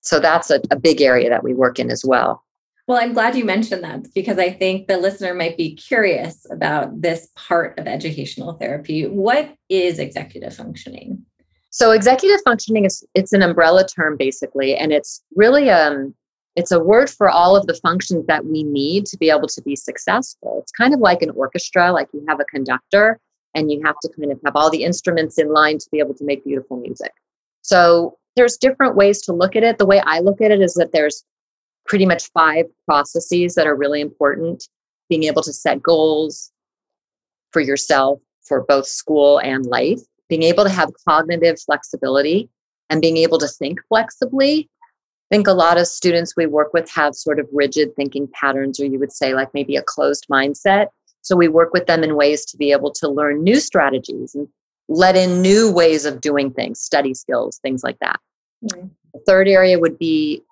So 0.00 0.20
that's 0.20 0.50
a, 0.50 0.60
a 0.70 0.78
big 0.78 1.00
area 1.00 1.28
that 1.30 1.42
we 1.42 1.54
work 1.54 1.78
in 1.78 1.90
as 1.90 2.04
well. 2.04 2.44
Well, 2.86 2.98
I'm 2.98 3.14
glad 3.14 3.34
you 3.34 3.44
mentioned 3.46 3.82
that 3.82 4.12
because 4.14 4.38
I 4.38 4.50
think 4.50 4.88
the 4.88 4.98
listener 4.98 5.32
might 5.32 5.56
be 5.56 5.74
curious 5.74 6.46
about 6.50 7.00
this 7.00 7.28
part 7.34 7.78
of 7.78 7.86
educational 7.86 8.54
therapy. 8.54 9.06
What 9.06 9.56
is 9.70 9.98
executive 9.98 10.54
functioning? 10.54 11.24
So 11.70 11.92
executive 11.92 12.40
functioning 12.44 12.84
is 12.84 13.02
it's 13.14 13.32
an 13.32 13.42
umbrella 13.42 13.86
term 13.86 14.16
basically 14.16 14.76
and 14.76 14.92
it's 14.92 15.22
really 15.34 15.70
um 15.70 16.14
it's 16.56 16.70
a 16.70 16.78
word 16.78 17.10
for 17.10 17.28
all 17.28 17.56
of 17.56 17.66
the 17.66 17.74
functions 17.74 18.26
that 18.26 18.44
we 18.44 18.62
need 18.62 19.06
to 19.06 19.16
be 19.16 19.28
able 19.28 19.48
to 19.48 19.62
be 19.62 19.74
successful. 19.74 20.60
It's 20.62 20.70
kind 20.70 20.94
of 20.94 21.00
like 21.00 21.20
an 21.22 21.30
orchestra 21.30 21.90
like 21.90 22.08
you 22.12 22.24
have 22.28 22.38
a 22.38 22.44
conductor 22.44 23.18
and 23.54 23.72
you 23.72 23.80
have 23.84 23.96
to 24.02 24.10
kind 24.16 24.30
of 24.30 24.38
have 24.44 24.54
all 24.54 24.70
the 24.70 24.84
instruments 24.84 25.38
in 25.38 25.52
line 25.52 25.78
to 25.78 25.88
be 25.90 25.98
able 25.98 26.14
to 26.14 26.24
make 26.24 26.44
beautiful 26.44 26.76
music. 26.76 27.12
So 27.62 28.18
there's 28.36 28.56
different 28.56 28.94
ways 28.94 29.22
to 29.22 29.32
look 29.32 29.56
at 29.56 29.64
it. 29.64 29.78
The 29.78 29.86
way 29.86 30.00
I 30.00 30.20
look 30.20 30.40
at 30.40 30.50
it 30.50 30.60
is 30.60 30.74
that 30.74 30.92
there's 30.92 31.24
pretty 31.86 32.06
much 32.06 32.30
five 32.32 32.66
processes 32.86 33.54
that 33.54 33.66
are 33.66 33.76
really 33.76 34.00
important 34.00 34.68
being 35.08 35.24
able 35.24 35.42
to 35.42 35.52
set 35.52 35.82
goals 35.82 36.50
for 37.52 37.60
yourself 37.60 38.20
for 38.42 38.62
both 38.62 38.86
school 38.86 39.38
and 39.40 39.66
life, 39.66 40.00
being 40.28 40.42
able 40.42 40.64
to 40.64 40.70
have 40.70 40.90
cognitive 41.06 41.60
flexibility 41.60 42.48
and 42.90 43.00
being 43.00 43.16
able 43.16 43.38
to 43.38 43.48
think 43.48 43.80
flexibly. 43.88 44.68
I 45.30 45.36
think 45.36 45.46
a 45.46 45.52
lot 45.52 45.78
of 45.78 45.86
students 45.86 46.34
we 46.36 46.46
work 46.46 46.72
with 46.72 46.90
have 46.90 47.14
sort 47.14 47.38
of 47.38 47.48
rigid 47.52 47.94
thinking 47.96 48.28
patterns, 48.32 48.78
or 48.78 48.86
you 48.86 48.98
would 48.98 49.12
say, 49.12 49.34
like 49.34 49.52
maybe 49.54 49.76
a 49.76 49.82
closed 49.82 50.26
mindset. 50.30 50.88
So 51.22 51.36
we 51.36 51.48
work 51.48 51.72
with 51.72 51.86
them 51.86 52.04
in 52.04 52.16
ways 52.16 52.44
to 52.46 52.56
be 52.56 52.72
able 52.72 52.92
to 52.92 53.08
learn 53.08 53.42
new 53.42 53.58
strategies 53.58 54.34
and 54.34 54.46
let 54.88 55.16
in 55.16 55.40
new 55.40 55.72
ways 55.72 56.04
of 56.04 56.20
doing 56.20 56.50
things, 56.52 56.80
study 56.80 57.14
skills, 57.14 57.58
things 57.62 57.82
like 57.82 57.98
that. 58.00 58.20
Mm-hmm. 58.64 58.88
The 59.14 59.20
third 59.26 59.48
area 59.48 59.78
would 59.78 59.98
be 59.98 60.42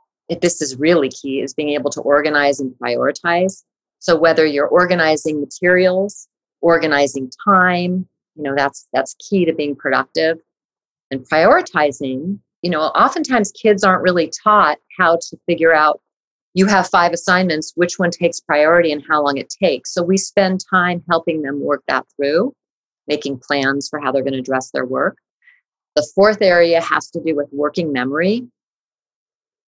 this 0.41 0.61
is 0.63 0.77
really 0.77 1.11
key 1.11 1.41
is 1.41 1.55
being 1.55 1.71
able 1.71 1.91
to 1.91 2.01
organize 2.01 2.61
and 2.61 2.75
prioritize. 2.83 3.63
So 3.99 4.17
whether 4.19 4.45
you're 4.47 4.67
organizing 4.67 5.41
materials 5.41 6.29
organizing 6.61 7.29
time 7.45 8.09
you 8.37 8.43
know 8.43 8.55
that's 8.57 8.89
that's 8.93 9.15
key 9.15 9.45
to 9.45 9.53
being 9.53 9.77
productive. 9.77 10.39
And 11.11 11.29
prioritizing 11.29 12.39
you 12.63 12.71
know 12.71 12.81
oftentimes 12.81 13.53
kids 13.53 13.85
aren't 13.85 14.03
really 14.03 14.31
taught 14.43 14.79
how 14.99 15.17
to 15.17 15.37
figure 15.47 15.75
out 15.75 16.01
you 16.55 16.67
have 16.67 16.89
five 16.89 17.13
assignments 17.13 17.73
which 17.77 17.99
one 17.99 18.11
takes 18.11 18.41
priority 18.41 18.93
and 18.93 19.03
how 19.09 19.23
long 19.23 19.37
it 19.37 19.51
takes. 19.63 19.93
So 19.93 20.03
we 20.03 20.17
spend 20.17 20.65
time 20.69 21.03
helping 21.09 21.43
them 21.43 21.61
work 21.61 21.83
that 21.89 22.07
through 22.17 22.55
making 23.09 23.41
plans 23.47 23.89
for 23.89 23.99
how 23.99 24.13
they're 24.13 24.23
going 24.23 24.33
to 24.35 24.39
address 24.39 24.71
their 24.71 24.87
work. 24.87 25.17
The 25.97 26.09
fourth 26.15 26.41
area 26.41 26.81
has 26.81 27.11
to 27.11 27.21
do 27.21 27.35
with 27.35 27.49
working 27.53 27.93
memory 27.93 28.47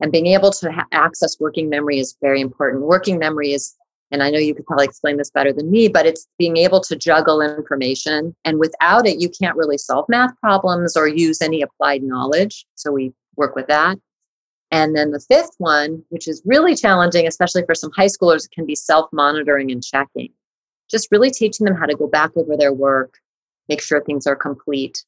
and 0.01 0.13
being 0.13 0.27
able 0.29 0.51
to 0.51 0.73
ha- 0.73 0.87
access 0.93 1.39
working 1.41 1.69
memory 1.69 1.99
is 1.99 2.17
very 2.21 2.41
important. 2.41 2.83
Working 2.83 3.19
memory 3.19 3.53
is, 3.53 3.75
and 4.11 4.23
I 4.23 4.31
know 4.31 4.39
you 4.39 4.55
could 4.55 4.67
probably 4.67 4.85
explain 4.85 5.17
this 5.17 5.31
better 5.31 5.53
than 5.53 5.71
me, 5.71 5.89
but 5.89 6.07
it's 6.07 6.27
being 6.39 6.57
able 6.57 6.81
to 6.83 6.97
juggle 6.97 7.41
information. 7.41 8.35
And 8.45 8.59
without 8.59 9.07
it, 9.07 9.21
you 9.21 9.29
can't 9.29 9.57
really 9.57 9.79
solve 9.79 10.07
math 10.09 10.39
problems 10.41 10.97
or 10.97 11.09
use 11.09 11.41
any 11.41 11.63
applied 11.63 12.03
knowledge. 12.03 12.67
So 12.75 12.93
we 12.93 13.13
work 13.37 13.55
with 13.55 13.67
that. 13.69 13.99
And 14.71 14.97
then 14.97 15.13
the 15.13 15.21
fifth 15.21 15.55
one, 15.59 16.03
which 16.09 16.27
is 16.27 16.43
really 16.45 16.75
challenging, 16.75 17.27
especially 17.27 17.65
for 17.65 17.75
some 17.75 17.93
high 17.93 18.07
schoolers, 18.07 18.51
can 18.51 18.67
be 18.67 18.75
self 18.75 19.09
monitoring 19.13 19.71
and 19.71 19.83
checking. 19.83 20.31
Just 20.91 21.09
really 21.13 21.31
teaching 21.31 21.65
them 21.65 21.77
how 21.77 21.87
to 21.87 21.97
go 21.97 22.09
back 22.09 22.33
over 22.37 22.57
their 22.57 22.73
work, 22.73 23.19
make 23.69 23.81
sure 23.81 24.03
things 24.03 24.27
are 24.27 24.37
complete, 24.37 25.05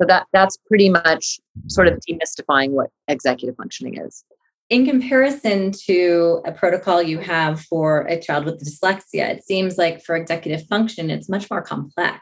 so 0.00 0.06
that 0.06 0.26
that's 0.32 0.56
pretty 0.68 0.88
much 0.90 1.40
sort 1.68 1.88
of 1.88 1.98
demystifying 2.08 2.70
what 2.70 2.90
executive 3.08 3.56
functioning 3.56 3.98
is. 4.00 4.24
In 4.68 4.84
comparison 4.84 5.70
to 5.86 6.42
a 6.44 6.50
protocol 6.50 7.00
you 7.00 7.18
have 7.18 7.60
for 7.60 8.00
a 8.08 8.20
child 8.20 8.46
with 8.46 8.60
dyslexia, 8.60 9.30
it 9.30 9.44
seems 9.44 9.78
like 9.78 10.02
for 10.02 10.16
executive 10.16 10.66
function, 10.66 11.08
it's 11.08 11.28
much 11.28 11.48
more 11.50 11.62
complex. 11.62 12.20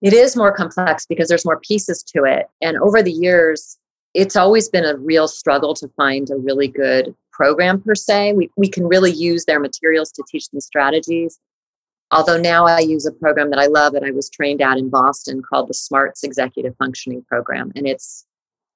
It 0.00 0.12
is 0.12 0.36
more 0.36 0.52
complex 0.52 1.06
because 1.06 1.28
there's 1.28 1.44
more 1.44 1.60
pieces 1.60 2.02
to 2.14 2.24
it. 2.24 2.46
And 2.60 2.76
over 2.78 3.02
the 3.02 3.12
years, 3.12 3.78
it's 4.12 4.36
always 4.36 4.68
been 4.68 4.84
a 4.84 4.96
real 4.96 5.26
struggle 5.26 5.74
to 5.74 5.88
find 5.96 6.30
a 6.30 6.36
really 6.36 6.68
good 6.68 7.14
program 7.32 7.80
per 7.80 7.96
se. 7.96 8.34
We, 8.34 8.50
we 8.56 8.68
can 8.68 8.86
really 8.86 9.10
use 9.10 9.44
their 9.44 9.58
materials 9.58 10.12
to 10.12 10.22
teach 10.28 10.48
them 10.50 10.60
strategies. 10.60 11.40
Although 12.10 12.38
now 12.38 12.66
I 12.66 12.80
use 12.80 13.06
a 13.06 13.12
program 13.12 13.50
that 13.50 13.58
I 13.58 13.66
love 13.66 13.92
that 13.94 14.04
I 14.04 14.10
was 14.10 14.30
trained 14.30 14.62
at 14.62 14.78
in 14.78 14.88
Boston 14.88 15.42
called 15.42 15.68
the 15.68 15.74
SMARTS 15.74 16.22
Executive 16.22 16.76
Functioning 16.76 17.24
Program. 17.28 17.72
And 17.74 17.86
it's 17.86 18.26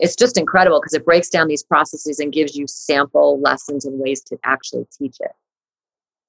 it's 0.01 0.17
just 0.17 0.39
incredible 0.39 0.81
because 0.81 0.95
it 0.95 1.05
breaks 1.05 1.29
down 1.29 1.49
these 1.49 1.63
processes 1.63 2.21
and 2.21 2.33
gives 2.33 2.57
you 2.57 2.67
sample 2.69 3.41
lessons 3.41 3.85
and 3.85 3.99
ways 3.99 4.23
to 4.23 4.39
actually 4.45 4.87
teach 4.97 5.17
it. 5.21 5.33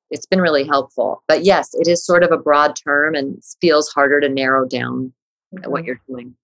It's 0.09 0.25
been 0.25 0.41
really 0.41 0.65
helpful. 0.65 1.23
But 1.27 1.43
yes, 1.43 1.69
it 1.73 1.87
is 1.87 2.03
sort 2.03 2.23
of 2.23 2.31
a 2.31 2.37
broad 2.37 2.75
term 2.75 3.13
and 3.13 3.41
feels 3.61 3.89
harder 3.89 4.19
to 4.21 4.29
narrow 4.29 4.67
down 4.67 5.13
mm-hmm. 5.53 5.69
what 5.69 5.85
you're 5.85 6.01
doing. 6.07 6.35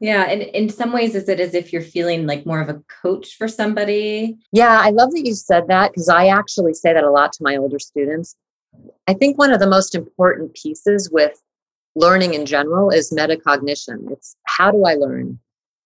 Yeah. 0.00 0.24
And 0.30 0.42
in 0.42 0.68
some 0.68 0.92
ways, 0.92 1.16
is 1.16 1.28
it 1.28 1.40
as 1.40 1.54
if 1.54 1.72
you're 1.72 1.82
feeling 1.82 2.26
like 2.26 2.46
more 2.46 2.60
of 2.60 2.68
a 2.68 2.80
coach 3.02 3.34
for 3.36 3.48
somebody? 3.48 4.38
Yeah, 4.52 4.78
I 4.80 4.90
love 4.90 5.10
that 5.10 5.26
you 5.26 5.34
said 5.34 5.66
that 5.66 5.90
because 5.90 6.08
I 6.08 6.28
actually 6.28 6.74
say 6.74 6.92
that 6.92 7.02
a 7.02 7.10
lot 7.10 7.32
to 7.32 7.42
my 7.42 7.56
older 7.56 7.80
students. 7.80 8.36
I 9.06 9.14
think 9.14 9.38
one 9.38 9.52
of 9.52 9.60
the 9.60 9.66
most 9.66 9.94
important 9.94 10.54
pieces 10.54 11.10
with 11.10 11.40
learning 11.94 12.34
in 12.34 12.46
general 12.46 12.90
is 12.90 13.12
metacognition. 13.12 14.10
It's 14.10 14.36
how 14.46 14.70
do 14.70 14.84
I 14.84 14.94
learn? 14.94 15.38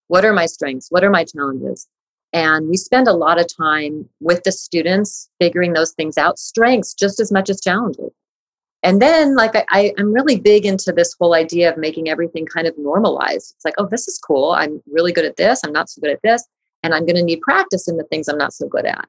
What 0.09 0.25
are 0.25 0.33
my 0.33 0.47
strengths? 0.47 0.89
What 0.91 1.05
are 1.05 1.11
my 1.11 1.25
challenges? 1.25 1.89
And 2.33 2.69
we 2.69 2.77
spend 2.77 3.09
a 3.09 3.13
lot 3.13 3.39
of 3.39 3.47
time 3.55 4.09
with 4.21 4.43
the 4.45 4.53
students 4.53 5.29
figuring 5.39 5.75
those 5.75 5.93
things 5.93 6.17
out, 6.17 6.39
strengths 6.39 6.95
just 6.95 7.21
as 7.21 7.31
much 7.31 7.51
as 7.51 7.61
challenges. 7.61 8.11
And 8.83 9.01
then, 9.01 9.37
like, 9.37 9.55
I, 9.71 9.93
am 9.97 10.13
really 10.13 10.41
big 10.41 10.67
into 10.67 10.93
this 10.93 11.15
whole 11.19 11.35
idea 11.35 11.71
of 11.71 11.77
making 11.77 12.09
everything 12.09 12.47
kind 12.47 12.67
of 12.67 12.77
normalized. 12.77 13.55
It's 13.55 13.65
like, 13.65 13.75
oh, 13.79 13.87
this 13.87 14.09
is 14.09 14.19
cool. 14.19 14.53
I'm 14.53 14.83
really 14.91 15.13
good 15.13 15.25
at 15.25 15.37
this. 15.37 15.61
I'm 15.65 15.73
not 15.73 15.89
so 15.89 16.01
good 16.01 16.11
at 16.11 16.23
this. 16.23 16.43
And 16.83 16.93
I'm 16.93 17.07
going 17.07 17.17
to 17.17 17.23
need 17.23 17.43
practice 17.43 17.87
in 17.87 17.97
the 17.97 18.05
things 18.05 18.27
I'm 18.27 18.39
not 18.39 18.53
so 18.53 18.67
good 18.67 18.87
at. 18.87 19.09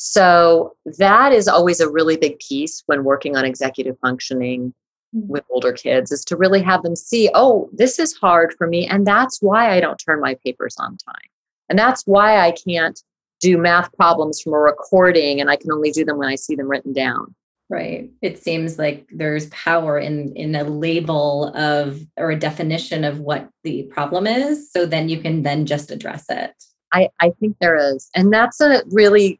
So, 0.00 0.76
that 0.98 1.32
is 1.32 1.48
always 1.48 1.80
a 1.80 1.90
really 1.90 2.16
big 2.16 2.38
piece 2.38 2.82
when 2.86 3.02
working 3.02 3.36
on 3.36 3.44
executive 3.44 3.98
functioning 4.00 4.72
mm-hmm. 5.14 5.26
with 5.28 5.44
older 5.50 5.72
kids 5.72 6.12
is 6.12 6.24
to 6.26 6.36
really 6.36 6.62
have 6.62 6.82
them 6.82 6.94
see, 6.94 7.30
oh, 7.34 7.68
this 7.72 7.98
is 7.98 8.14
hard 8.14 8.54
for 8.56 8.68
me. 8.68 8.86
And 8.86 9.06
that's 9.06 9.42
why 9.42 9.72
I 9.74 9.80
don't 9.80 9.98
turn 9.98 10.20
my 10.20 10.36
papers 10.44 10.76
on 10.78 10.96
time. 10.98 11.28
And 11.68 11.78
that's 11.78 12.06
why 12.06 12.38
I 12.38 12.52
can't 12.52 13.02
do 13.40 13.58
math 13.58 13.92
problems 13.94 14.40
from 14.40 14.52
a 14.52 14.58
recording 14.58 15.40
and 15.40 15.50
I 15.50 15.56
can 15.56 15.72
only 15.72 15.90
do 15.90 16.04
them 16.04 16.18
when 16.18 16.28
I 16.28 16.36
see 16.36 16.54
them 16.54 16.68
written 16.68 16.92
down 16.92 17.34
right 17.70 18.10
it 18.22 18.42
seems 18.42 18.78
like 18.78 19.06
there's 19.12 19.46
power 19.46 19.98
in 19.98 20.34
in 20.34 20.54
a 20.54 20.64
label 20.64 21.54
of 21.54 22.00
or 22.16 22.30
a 22.30 22.38
definition 22.38 23.04
of 23.04 23.20
what 23.20 23.48
the 23.62 23.82
problem 23.84 24.26
is 24.26 24.72
so 24.72 24.86
then 24.86 25.08
you 25.08 25.20
can 25.20 25.42
then 25.42 25.66
just 25.66 25.90
address 25.90 26.24
it 26.30 26.52
i 26.92 27.08
i 27.20 27.30
think 27.40 27.56
there 27.60 27.76
is 27.76 28.08
and 28.14 28.32
that's 28.32 28.60
a 28.60 28.82
really 28.86 29.38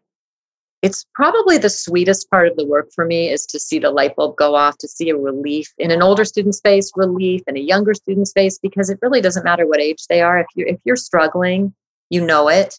it's 0.80 1.04
probably 1.14 1.58
the 1.58 1.70
sweetest 1.70 2.30
part 2.30 2.46
of 2.46 2.56
the 2.56 2.64
work 2.64 2.90
for 2.94 3.04
me 3.04 3.28
is 3.28 3.44
to 3.46 3.58
see 3.58 3.80
the 3.80 3.90
light 3.90 4.14
bulb 4.14 4.36
go 4.36 4.54
off 4.54 4.78
to 4.78 4.86
see 4.86 5.10
a 5.10 5.16
relief 5.16 5.72
in 5.78 5.90
an 5.90 6.02
older 6.02 6.24
student 6.24 6.54
space 6.54 6.92
relief 6.96 7.42
in 7.46 7.56
a 7.56 7.60
younger 7.60 7.94
student 7.94 8.28
space 8.28 8.58
because 8.58 8.88
it 8.88 8.98
really 9.02 9.20
doesn't 9.20 9.44
matter 9.44 9.66
what 9.66 9.80
age 9.80 10.06
they 10.08 10.20
are 10.20 10.38
if 10.38 10.46
you're 10.54 10.68
if 10.68 10.78
you're 10.84 10.96
struggling 10.96 11.74
you 12.10 12.24
know 12.24 12.48
it 12.48 12.78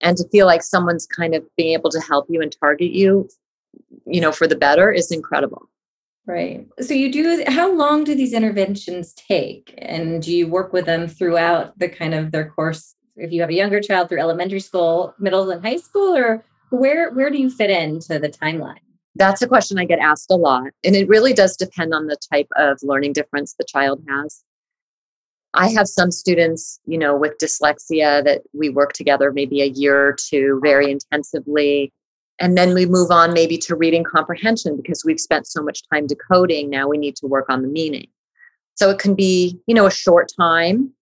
and 0.00 0.16
to 0.16 0.28
feel 0.28 0.46
like 0.46 0.62
someone's 0.62 1.06
kind 1.06 1.34
of 1.34 1.44
being 1.56 1.72
able 1.72 1.90
to 1.90 2.00
help 2.00 2.26
you 2.28 2.42
and 2.42 2.54
target 2.60 2.90
you 2.90 3.28
you 4.06 4.20
know, 4.20 4.32
for 4.32 4.46
the 4.46 4.56
better 4.56 4.90
is 4.90 5.10
incredible. 5.10 5.68
Right. 6.26 6.68
So 6.80 6.94
you 6.94 7.10
do 7.10 7.44
how 7.48 7.72
long 7.72 8.04
do 8.04 8.14
these 8.14 8.32
interventions 8.32 9.12
take? 9.14 9.74
And 9.78 10.22
do 10.22 10.34
you 10.34 10.46
work 10.46 10.72
with 10.72 10.86
them 10.86 11.08
throughout 11.08 11.76
the 11.78 11.88
kind 11.88 12.14
of 12.14 12.30
their 12.30 12.48
course 12.48 12.94
if 13.16 13.32
you 13.32 13.40
have 13.40 13.50
a 13.50 13.54
younger 13.54 13.80
child 13.80 14.08
through 14.08 14.20
elementary 14.20 14.60
school, 14.60 15.14
middle 15.18 15.50
and 15.50 15.64
high 15.64 15.76
school 15.76 16.16
or 16.16 16.44
where 16.72 17.10
where 17.12 17.30
do 17.30 17.38
you 17.38 17.50
fit 17.50 17.70
into 17.70 18.18
the 18.18 18.28
timeline? 18.28 18.80
That's 19.14 19.42
a 19.42 19.48
question 19.48 19.78
I 19.78 19.84
get 19.84 19.98
asked 19.98 20.30
a 20.30 20.36
lot. 20.36 20.70
And 20.84 20.96
it 20.96 21.08
really 21.08 21.34
does 21.34 21.56
depend 21.56 21.92
on 21.92 22.06
the 22.06 22.16
type 22.32 22.48
of 22.56 22.78
learning 22.82 23.12
difference 23.12 23.54
the 23.54 23.64
child 23.64 24.02
has. 24.08 24.42
I 25.54 25.68
have 25.68 25.86
some 25.86 26.10
students, 26.10 26.80
you 26.86 26.96
know, 26.96 27.14
with 27.14 27.36
dyslexia 27.36 28.24
that 28.24 28.40
we 28.54 28.70
work 28.70 28.94
together 28.94 29.32
maybe 29.32 29.60
a 29.60 29.66
year 29.66 30.08
or 30.08 30.16
two 30.18 30.60
very 30.62 30.90
intensively 30.90 31.92
and 32.42 32.58
then 32.58 32.74
we 32.74 32.86
move 32.86 33.10
on 33.10 33.32
maybe 33.32 33.56
to 33.56 33.76
reading 33.76 34.04
comprehension 34.04 34.76
because 34.76 35.04
we've 35.04 35.20
spent 35.20 35.46
so 35.46 35.62
much 35.62 35.82
time 35.92 36.06
decoding 36.06 36.68
now 36.68 36.88
we 36.88 36.98
need 36.98 37.16
to 37.16 37.26
work 37.26 37.46
on 37.48 37.62
the 37.62 37.68
meaning 37.68 38.06
so 38.74 38.90
it 38.90 38.98
can 38.98 39.14
be 39.14 39.58
you 39.66 39.74
know 39.74 39.86
a 39.86 39.90
short 39.90 40.30
time 40.36 40.92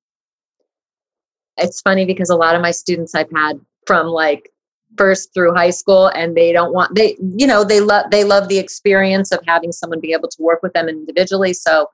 it's 1.57 1.81
funny 1.81 2.05
because 2.05 2.31
a 2.31 2.37
lot 2.37 2.55
of 2.55 2.63
my 2.63 2.71
students 2.71 3.15
i've 3.15 3.31
had 3.35 3.61
from 3.87 4.07
like 4.07 4.51
first 4.97 5.33
through 5.33 5.55
high 5.55 5.71
school 5.71 6.09
and 6.09 6.37
they 6.37 6.53
don't 6.53 6.73
want 6.73 6.95
they 6.95 7.17
you 7.37 7.47
know 7.47 7.65
they 7.65 7.81
love 7.81 8.11
they 8.11 8.25
love 8.25 8.49
the 8.49 8.59
experience 8.59 9.33
of 9.33 9.41
having 9.47 9.73
someone 9.73 10.01
be 10.01 10.13
able 10.13 10.29
to 10.29 10.43
work 10.43 10.63
with 10.63 10.73
them 10.73 10.89
individually. 10.89 11.53
So 11.53 11.89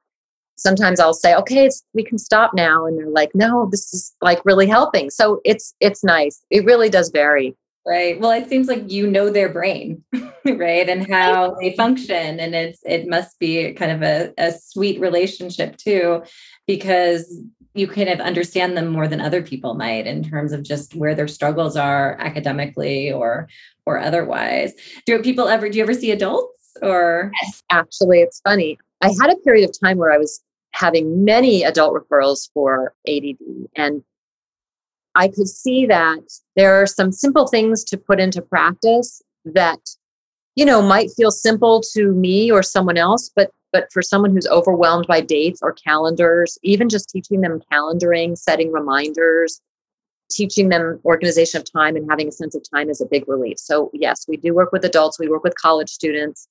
sometimes 0.59 0.99
i'll 0.99 1.12
say 1.12 1.35
okay 1.35 1.69
we 1.93 2.03
can 2.03 2.17
stop 2.17 2.55
now 2.55 2.87
and 2.87 2.97
they're 2.97 3.11
like 3.11 3.31
no 3.35 3.69
this 3.71 3.93
is 3.93 4.15
like 4.23 4.45
really 4.45 4.67
helping. 4.67 5.11
So 5.11 5.41
it's 5.45 5.75
it's 5.81 6.03
nice. 6.03 6.43
It 6.50 6.65
really 6.65 6.88
does 6.88 7.11
vary. 7.11 7.55
Right. 7.87 8.19
Well 8.19 8.33
it 8.33 8.49
seems 8.49 8.67
like 8.67 8.91
you 8.91 9.07
know 9.07 9.31
their 9.31 9.49
brain 9.49 10.03
right 10.45 10.88
and 10.88 11.09
how 11.09 11.55
they 11.61 11.76
function 11.76 12.41
and 12.41 12.55
it's 12.55 12.81
it 12.85 13.07
must 13.07 13.38
be 13.38 13.73
kind 13.75 13.93
of 13.93 14.03
a, 14.03 14.33
a 14.38 14.53
sweet 14.53 14.99
relationship 15.00 15.76
too 15.76 16.23
because 16.67 17.43
you 17.76 17.87
kind 17.87 18.09
of 18.09 18.21
understand 18.21 18.76
them 18.76 18.88
more 18.88 19.09
than 19.09 19.21
other 19.21 19.42
people 19.42 19.75
might 19.75 20.06
in 20.06 20.23
terms 20.23 20.52
of 20.52 20.62
just 20.62 20.95
where 20.95 21.14
their 21.14 21.28
struggles 21.28 21.76
are 21.76 22.16
academically 22.21 23.12
or 23.12 23.49
or 23.85 23.99
otherwise. 23.99 24.73
Do 25.04 25.23
people 25.23 25.49
ever 25.49 25.68
do 25.68 25.78
you 25.78 25.85
ever 25.85 25.95
see 25.95 26.11
adults 26.11 26.76
or? 26.83 27.30
Yes, 27.42 27.62
actually 27.71 28.21
it's 28.21 28.40
funny. 28.40 28.78
I 29.02 29.09
had 29.09 29.30
a 29.30 29.37
period 29.45 29.68
of 29.68 29.78
time 29.78 29.99
where 29.99 30.12
i 30.12 30.18
was 30.18 30.42
having 30.73 31.25
many 31.25 31.62
adult 31.62 31.95
referrals 31.95 32.50
for 32.52 32.95
add 33.09 33.23
and 33.76 34.02
I 35.14 35.28
could 35.28 35.49
see 35.49 35.87
that 35.87 36.21
there 36.56 36.75
are 36.75 36.87
some 36.87 37.11
simple 37.11 37.47
things 37.47 37.83
to 37.85 37.97
put 37.97 38.21
into 38.21 38.42
practice 38.42 39.23
that 39.47 39.80
you 40.54 40.64
know 40.64 40.83
might 40.83 41.11
feel 41.16 41.30
simple 41.30 41.83
to 41.92 42.12
me 42.12 42.50
or 42.50 42.62
someone 42.62 42.99
else 42.99 43.30
but 43.35 43.50
but 43.76 43.92
for 43.92 44.00
someone 44.00 44.30
who's 44.30 44.47
overwhelmed 44.47 45.06
by 45.06 45.21
dates 45.21 45.61
or 45.62 45.75
calendars 45.75 46.59
even 46.62 46.88
just 46.88 47.11
teaching 47.11 47.42
them 47.42 47.61
calendaring 47.71 48.37
setting 48.37 48.73
reminders 48.73 49.61
teaching 50.30 50.71
them 50.71 50.99
organization 51.04 51.61
of 51.61 51.71
time 51.71 51.95
and 51.95 52.09
having 52.09 52.28
a 52.28 52.33
sense 52.33 52.54
of 52.54 52.62
time 52.68 52.88
is 52.88 53.00
a 53.02 53.06
big 53.06 53.28
relief. 53.28 53.59
So 53.59 53.90
yes 53.92 54.25
we 54.26 54.38
do 54.38 54.54
work 54.54 54.73
with 54.73 54.85
adults 54.85 55.18
we 55.18 55.28
work 55.28 55.45
with 55.45 55.54
college 55.56 55.90
students. 55.90 56.49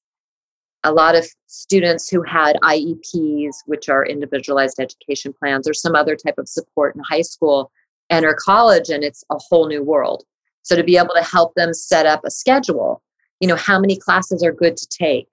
A 0.84 0.94
lot 0.94 1.16
of 1.16 1.26
students 1.48 2.08
who 2.08 2.22
had 2.22 2.58
IEPs, 2.62 3.56
which 3.66 3.90
are 3.90 4.06
individualized 4.06 4.80
education 4.80 5.34
plans, 5.34 5.68
or 5.68 5.74
some 5.74 5.96
other 5.96 6.16
type 6.16 6.38
of 6.38 6.48
support 6.48 6.96
in 6.96 7.02
high 7.02 7.24
school, 7.24 7.72
enter 8.12 8.36
college 8.36 8.90
and 8.90 9.04
it's 9.04 9.24
a 9.32 9.38
whole 9.50 9.68
new 9.68 9.82
world. 9.82 10.26
So 10.62 10.76
to 10.76 10.84
be 10.84 10.98
able 10.98 11.16
to 11.16 11.24
help 11.24 11.56
them 11.56 11.74
set 11.74 12.06
up 12.06 12.22
a 12.24 12.30
schedule, 12.30 13.02
you 13.40 13.48
know, 13.48 13.56
how 13.56 13.80
many 13.80 13.98
classes 13.98 14.44
are 14.44 14.52
good 14.52 14.78
to 14.78 14.88
take 14.88 15.28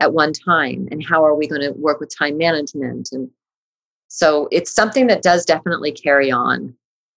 at 0.00 0.12
one 0.12 0.32
time 0.32 0.88
and 0.90 1.04
how 1.04 1.24
are 1.24 1.34
we 1.34 1.46
going 1.46 1.60
to 1.60 1.72
work 1.72 2.00
with 2.00 2.16
time 2.16 2.36
management 2.36 3.10
and 3.12 3.30
so 4.14 4.46
it's 4.52 4.72
something 4.72 5.08
that 5.08 5.22
does 5.22 5.44
definitely 5.44 5.90
carry 5.90 6.30
on. 6.30 6.76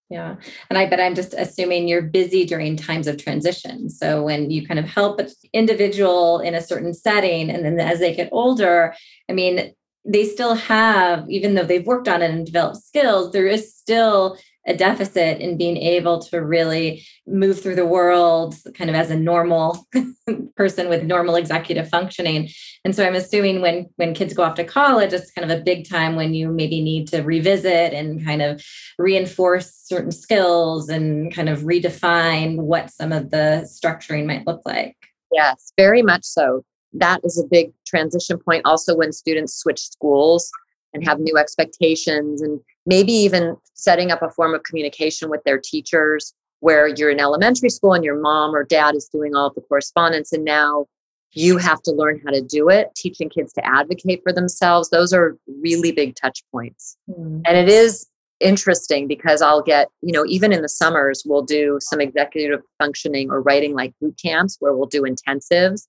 Yeah. 0.09 0.37
And 0.69 0.79
I 0.79 0.87
bet 0.87 0.99
I'm 0.99 1.13
just 1.13 1.35
assuming 1.37 1.87
you're 1.87 2.01
busy 2.01 2.43
during 2.43 2.75
times 2.75 3.05
of 3.05 3.21
transition. 3.23 3.89
So 3.89 4.23
when 4.23 4.49
you 4.49 4.65
kind 4.65 4.79
of 4.79 4.85
help 4.85 5.19
an 5.19 5.27
individual 5.53 6.39
in 6.39 6.55
a 6.55 6.61
certain 6.61 6.95
setting, 6.95 7.51
and 7.51 7.63
then 7.63 7.79
as 7.79 7.99
they 7.99 8.15
get 8.15 8.29
older, 8.31 8.95
I 9.29 9.33
mean, 9.33 9.73
they 10.05 10.25
still 10.25 10.55
have, 10.55 11.29
even 11.29 11.53
though 11.53 11.65
they've 11.65 11.85
worked 11.85 12.07
on 12.07 12.23
it 12.23 12.31
and 12.31 12.45
developed 12.45 12.77
skills, 12.77 13.31
there 13.31 13.45
is 13.45 13.75
still 13.75 14.37
a 14.67 14.75
deficit 14.75 15.39
in 15.39 15.57
being 15.57 15.77
able 15.77 16.19
to 16.19 16.43
really 16.43 17.05
move 17.25 17.61
through 17.61 17.75
the 17.75 17.85
world 17.85 18.55
kind 18.73 18.89
of 18.89 18.95
as 18.95 19.09
a 19.09 19.15
normal 19.15 19.87
person 20.55 20.89
with 20.89 21.03
normal 21.03 21.35
executive 21.35 21.89
functioning. 21.89 22.49
And 22.83 22.95
so 22.95 23.05
i'm 23.05 23.15
assuming 23.15 23.61
when 23.61 23.87
when 23.95 24.13
kids 24.13 24.33
go 24.33 24.43
off 24.43 24.55
to 24.55 24.63
college 24.63 25.13
it's 25.13 25.31
kind 25.31 25.49
of 25.49 25.57
a 25.57 25.63
big 25.63 25.89
time 25.89 26.15
when 26.15 26.33
you 26.33 26.49
maybe 26.49 26.81
need 26.81 27.07
to 27.09 27.21
revisit 27.21 27.93
and 27.93 28.23
kind 28.23 28.41
of 28.41 28.63
reinforce 28.97 29.73
certain 29.73 30.11
skills 30.11 30.89
and 30.89 31.33
kind 31.33 31.49
of 31.49 31.61
redefine 31.61 32.57
what 32.57 32.89
some 32.89 33.11
of 33.11 33.31
the 33.31 33.67
structuring 33.67 34.25
might 34.25 34.45
look 34.45 34.61
like. 34.65 34.95
Yes 35.31 35.71
very 35.77 36.01
much 36.01 36.23
so. 36.23 36.63
That 36.93 37.21
is 37.23 37.37
a 37.39 37.47
big 37.47 37.73
transition 37.85 38.37
point 38.37 38.63
also 38.65 38.95
when 38.95 39.11
students 39.11 39.55
switch 39.55 39.79
schools 39.79 40.51
and 40.93 41.05
have 41.05 41.19
new 41.19 41.37
expectations 41.37 42.41
and 42.41 42.59
maybe 42.85 43.11
even 43.11 43.55
setting 43.73 44.11
up 44.11 44.21
a 44.21 44.29
form 44.29 44.53
of 44.53 44.63
communication 44.63 45.29
with 45.29 45.43
their 45.43 45.59
teachers 45.59 46.33
where 46.59 46.87
you're 46.87 47.11
in 47.11 47.19
elementary 47.19 47.69
school 47.69 47.93
and 47.93 48.03
your 48.03 48.19
mom 48.19 48.55
or 48.55 48.63
dad 48.63 48.95
is 48.95 49.07
doing 49.11 49.35
all 49.35 49.47
of 49.47 49.55
the 49.55 49.61
correspondence 49.61 50.31
and 50.31 50.43
now 50.43 50.85
you 51.33 51.57
have 51.57 51.81
to 51.83 51.91
learn 51.91 52.19
how 52.25 52.31
to 52.31 52.41
do 52.41 52.69
it 52.69 52.89
teaching 52.95 53.29
kids 53.29 53.53
to 53.53 53.65
advocate 53.65 54.21
for 54.23 54.33
themselves. 54.33 54.89
Those 54.89 55.13
are 55.13 55.37
really 55.61 55.91
big 55.91 56.15
touch 56.15 56.41
points. 56.51 56.97
Mm. 57.09 57.41
and 57.45 57.57
it 57.57 57.69
is 57.69 58.07
interesting 58.39 59.07
because 59.07 59.41
i'll 59.41 59.63
get 59.63 59.87
you 60.01 60.11
know 60.11 60.23
even 60.27 60.53
in 60.53 60.61
the 60.61 60.69
summers 60.69 61.23
we'll 61.25 61.41
do 61.41 61.79
some 61.81 61.99
executive 61.99 62.61
functioning 62.77 63.31
or 63.31 63.41
writing 63.41 63.73
like 63.73 63.93
boot 63.99 64.15
camps 64.23 64.57
where 64.59 64.75
we'll 64.75 64.85
do 64.85 65.01
intensives 65.01 65.87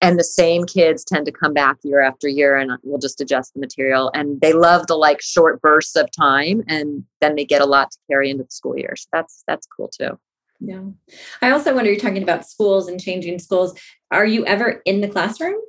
and 0.00 0.18
the 0.18 0.24
same 0.24 0.64
kids 0.64 1.04
tend 1.04 1.26
to 1.26 1.32
come 1.32 1.52
back 1.52 1.76
year 1.82 2.00
after 2.00 2.28
year 2.28 2.56
and 2.56 2.72
we'll 2.82 2.98
just 2.98 3.20
adjust 3.20 3.54
the 3.54 3.60
material. 3.60 4.10
And 4.14 4.40
they 4.40 4.52
love 4.52 4.86
the 4.86 4.96
like 4.96 5.20
short 5.20 5.60
bursts 5.60 5.96
of 5.96 6.10
time 6.10 6.62
and 6.68 7.04
then 7.20 7.34
they 7.36 7.44
get 7.44 7.60
a 7.60 7.66
lot 7.66 7.90
to 7.90 7.98
carry 8.10 8.30
into 8.30 8.44
the 8.44 8.50
school 8.50 8.76
year. 8.78 8.94
So 8.96 9.06
that's 9.12 9.44
that's 9.46 9.66
cool 9.66 9.88
too. 9.88 10.18
Yeah. 10.60 10.82
I 11.42 11.50
also 11.50 11.74
wonder 11.74 11.90
you're 11.90 12.00
talking 12.00 12.22
about 12.22 12.46
schools 12.46 12.88
and 12.88 13.00
changing 13.00 13.38
schools. 13.38 13.78
Are 14.10 14.26
you 14.26 14.44
ever 14.46 14.82
in 14.84 15.00
the 15.00 15.08
classroom? 15.08 15.60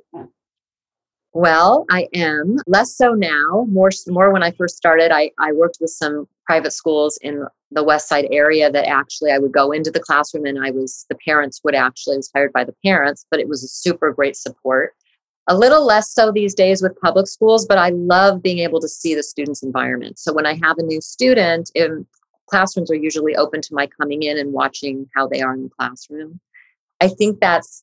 Well 1.34 1.86
i 1.90 2.08
am. 2.14 2.56
Less 2.66 2.94
so 2.96 3.12
now. 3.12 3.66
More 3.68 3.90
more 4.08 4.32
when 4.32 4.42
i 4.42 4.50
first 4.50 4.76
started 4.76 5.10
i 5.10 5.30
i 5.38 5.52
worked 5.52 5.78
with 5.80 5.90
some 5.90 6.26
private 6.52 6.72
schools 6.74 7.18
in 7.22 7.46
the 7.70 7.82
West 7.82 8.10
Side 8.10 8.26
area 8.30 8.70
that 8.70 8.86
actually 8.86 9.30
I 9.32 9.38
would 9.38 9.52
go 9.52 9.72
into 9.72 9.90
the 9.90 10.00
classroom 10.00 10.44
and 10.44 10.62
I 10.62 10.70
was, 10.70 11.06
the 11.08 11.16
parents 11.26 11.62
would 11.64 11.74
actually, 11.74 12.18
was 12.18 12.30
hired 12.34 12.52
by 12.52 12.62
the 12.62 12.74
parents, 12.84 13.24
but 13.30 13.40
it 13.40 13.48
was 13.48 13.64
a 13.64 13.68
super 13.68 14.12
great 14.12 14.36
support. 14.36 14.92
A 15.48 15.56
little 15.56 15.86
less 15.86 16.12
so 16.12 16.30
these 16.30 16.54
days 16.54 16.82
with 16.82 17.00
public 17.00 17.26
schools, 17.26 17.64
but 17.64 17.78
I 17.78 17.88
love 17.88 18.42
being 18.42 18.58
able 18.58 18.80
to 18.80 18.88
see 18.88 19.14
the 19.14 19.22
student's 19.22 19.62
environment. 19.62 20.18
So 20.18 20.34
when 20.34 20.44
I 20.44 20.58
have 20.62 20.76
a 20.76 20.82
new 20.82 21.00
student, 21.00 21.70
in, 21.74 22.06
classrooms 22.50 22.90
are 22.90 22.96
usually 22.96 23.34
open 23.34 23.62
to 23.62 23.74
my 23.74 23.86
coming 23.86 24.22
in 24.22 24.36
and 24.36 24.52
watching 24.52 25.08
how 25.16 25.26
they 25.26 25.40
are 25.40 25.54
in 25.54 25.62
the 25.62 25.70
classroom. 25.70 26.38
I 27.00 27.08
think 27.08 27.40
that's 27.40 27.82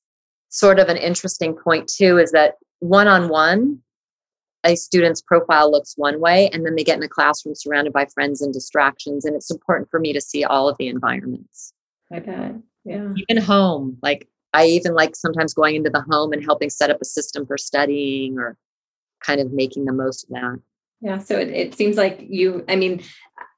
sort 0.50 0.78
of 0.78 0.90
an 0.90 0.98
interesting 0.98 1.56
point 1.56 1.88
too, 1.88 2.20
is 2.20 2.32
that 2.34 2.58
one 2.82 3.08
on 3.08 3.30
one, 3.30 3.80
a 4.64 4.76
student's 4.76 5.22
profile 5.22 5.72
looks 5.72 5.94
one 5.96 6.20
way 6.20 6.50
and 6.52 6.66
then 6.66 6.76
they 6.76 6.84
get 6.84 6.98
in 6.98 7.04
a 7.04 7.10
classroom 7.10 7.56
surrounded 7.56 7.94
by 7.94 8.06
friends 8.06 8.42
and 8.42 8.54
distractions 8.54 9.26
and 9.26 9.36
it's 9.36 9.52
important 9.52 9.90
for 9.90 10.00
me 10.00 10.14
to 10.14 10.22
see 10.22 10.44
all 10.44 10.68
of 10.68 10.78
the 10.78 10.88
environments. 10.88 11.74
I 12.12 12.20
bet 12.20 12.56
yeah. 12.86 13.14
Even 13.30 13.44
home 13.44 13.98
like 14.02 14.28
i 14.54 14.66
even 14.66 14.94
like 14.94 15.16
sometimes 15.16 15.54
going 15.54 15.76
into 15.76 15.90
the 15.90 16.04
home 16.10 16.34
and 16.34 16.44
helping 16.44 16.70
set 16.70 16.90
up 16.90 16.98
a 17.02 17.06
system 17.06 17.46
for 17.46 17.58
studying 17.58 18.38
or 18.38 18.58
kind 19.22 19.40
of 19.40 19.52
making 19.52 19.86
the 19.86 19.94
most 19.94 20.24
of 20.24 20.30
that. 20.30 20.60
Yeah 21.02 21.18
so 21.20 21.38
it, 21.38 21.50
it 21.50 21.76
seems 21.76 21.98
like 21.98 22.26
you 22.28 22.66
i 22.68 22.76
mean 22.76 23.02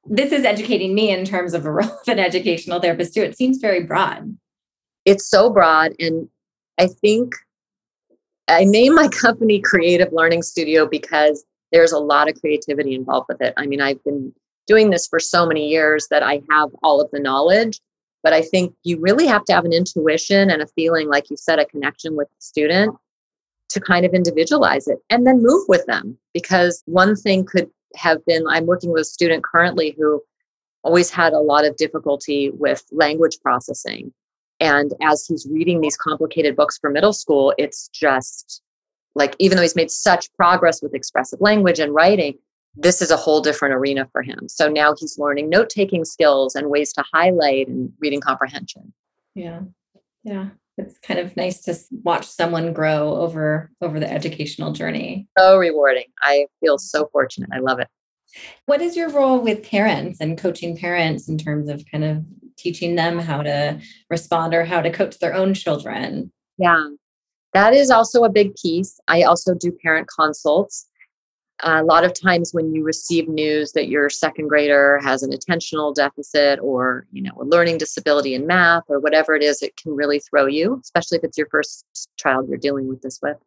this 0.06 0.32
is 0.32 0.46
educating 0.46 0.94
me 0.94 1.12
in 1.12 1.26
terms 1.26 1.54
of 1.54 1.66
a 1.66 1.72
role 1.80 1.90
of 1.90 2.08
an 2.08 2.20
educational 2.20 2.80
therapist 2.80 3.14
too. 3.14 3.22
It 3.22 3.38
seems 3.38 3.60
very 3.60 3.84
broad. 3.84 4.38
It's 5.06 5.28
so 5.28 5.50
broad 5.50 5.94
and 6.00 6.28
i 6.78 6.88
think 6.88 7.34
I 8.52 8.66
named 8.66 8.96
my 8.96 9.08
company 9.08 9.62
Creative 9.62 10.12
Learning 10.12 10.42
Studio 10.42 10.86
because 10.86 11.46
there's 11.72 11.94
a 11.94 12.00
lot 12.00 12.30
of 12.30 12.40
creativity 12.40 12.96
involved 12.96 13.28
with 13.30 13.42
it. 13.42 13.54
I 13.56 13.66
mean, 13.66 13.80
I've 13.80 14.04
been 14.04 14.34
doing 14.68 14.90
this 14.90 15.08
for 15.08 15.20
so 15.20 15.46
many 15.46 15.70
years 15.70 16.08
that 16.10 16.22
I 16.22 16.42
have 16.50 16.70
all 16.84 17.00
of 17.00 17.10
the 17.12 17.20
knowledge, 17.20 17.80
but 18.24 18.34
I 18.34 18.42
think 18.42 18.76
you 18.84 19.00
really 19.00 19.26
have 19.26 19.46
to 19.46 19.54
have 19.54 19.64
an 19.64 19.72
intuition 19.72 20.50
and 20.50 20.62
a 20.62 20.68
feeling, 20.68 21.08
like 21.08 21.30
you 21.30 21.38
said, 21.38 21.60
a 21.60 21.66
connection 21.66 22.18
with 22.18 22.28
the 22.28 22.42
student 22.42 22.96
to 23.70 23.80
kind 23.80 24.06
of 24.06 24.14
individualize 24.14 24.88
it 24.90 25.00
and 25.10 25.26
then 25.26 25.42
move 25.42 25.64
with 25.70 25.86
them. 25.86 26.18
Because 26.34 26.84
one 26.86 27.16
thing 27.16 27.46
could 27.46 27.70
have 27.96 28.24
been 28.26 28.46
I'm 28.50 28.66
working 28.66 28.92
with 28.92 29.04
a 29.04 29.06
student 29.06 29.46
currently 29.46 29.96
who 29.98 30.22
always 30.84 31.10
had 31.10 31.32
a 31.32 31.40
lot 31.40 31.66
of 31.66 31.78
difficulty 31.78 32.50
with 32.50 32.84
language 32.92 33.38
processing. 33.42 34.14
And 34.62 34.94
as 35.02 35.26
he's 35.26 35.48
reading 35.52 35.82
these 35.82 35.98
complicated 35.98 36.56
books 36.56 36.78
for 36.78 36.90
middle 36.90 37.14
school, 37.14 37.54
it's 37.58 37.90
just 37.90 38.62
like, 39.16 39.36
even 39.40 39.58
though 39.58 39.64
he's 39.64 39.76
made 39.76 39.92
such 39.92 40.32
progress 40.36 40.82
with 40.82 40.94
expressive 40.94 41.42
language 41.42 41.80
and 41.80 41.94
writing, 41.94 42.36
this 42.76 43.02
is 43.02 43.12
a 43.12 43.18
whole 43.18 43.42
different 43.42 43.74
arena 43.74 44.08
for 44.12 44.22
him. 44.22 44.48
So 44.48 44.70
now 44.70 44.94
he's 44.98 45.18
learning 45.20 45.50
note 45.50 45.70
taking 45.70 46.06
skills 46.06 46.56
and 46.56 46.70
ways 46.70 46.94
to 46.94 47.04
highlight 47.12 47.68
and 47.68 47.92
reading 48.00 48.22
comprehension. 48.22 48.94
Yeah. 49.36 49.62
Yeah. 50.24 50.50
It's 50.78 50.98
kind 51.00 51.20
of 51.20 51.36
nice 51.36 51.62
to 51.64 51.76
watch 52.04 52.26
someone 52.26 52.72
grow 52.72 53.16
over 53.16 53.72
over 53.82 54.00
the 54.00 54.10
educational 54.10 54.72
journey. 54.72 55.28
So 55.38 55.58
rewarding. 55.58 56.06
I 56.22 56.46
feel 56.62 56.78
so 56.78 57.10
fortunate. 57.12 57.50
I 57.52 57.60
love 57.60 57.80
it. 57.80 57.88
What 58.68 58.82
is 58.82 58.96
your 58.96 59.10
role 59.10 59.42
with 59.42 59.68
parents 59.70 60.22
and 60.22 60.38
coaching 60.38 60.78
parents 60.78 61.28
in 61.28 61.38
terms 61.38 61.68
of 61.68 61.84
kind 61.92 62.06
of 62.06 62.24
teaching 62.62 62.96
them 62.96 63.20
how 63.20 63.42
to 63.42 63.80
respond 64.10 64.54
or 64.54 64.64
how 64.64 64.82
to 64.82 64.92
coach 64.92 65.18
their 65.20 65.34
own 65.34 65.54
children. 65.54 66.32
Yeah, 66.58 66.90
that 67.54 67.74
is 67.74 67.90
also 67.90 68.24
a 68.24 68.30
big 68.30 68.56
piece. 68.56 69.00
I 69.08 69.24
also 69.24 69.54
do 69.54 69.72
parent 69.72 70.08
consults. 70.08 70.88
a 71.64 71.84
lot 71.84 72.04
of 72.04 72.14
times 72.20 72.54
when 72.54 72.74
you 72.74 72.84
receive 72.84 73.28
news 73.28 73.74
that 73.74 73.88
your 73.88 74.10
second 74.10 74.48
grader 74.48 75.00
has 75.04 75.22
an 75.22 75.32
attentional 75.32 75.94
deficit 75.94 76.60
or 76.60 77.06
you 77.12 77.22
know 77.22 77.34
a 77.40 77.46
learning 77.46 77.78
disability 77.78 78.34
in 78.34 78.48
math 78.48 78.84
or 78.88 79.00
whatever 79.00 79.36
it 79.36 79.44
is 79.44 79.62
it 79.62 79.76
can 79.78 79.96
really 79.96 80.20
throw 80.20 80.48
you 80.48 80.80
especially 80.84 81.18
if 81.20 81.24
it's 81.24 81.38
your 81.38 81.48
first 81.52 81.86
child 82.18 82.48
you're 82.50 82.58
dealing 82.58 82.88
with 82.88 83.02
this 83.04 83.20
with 83.22 83.38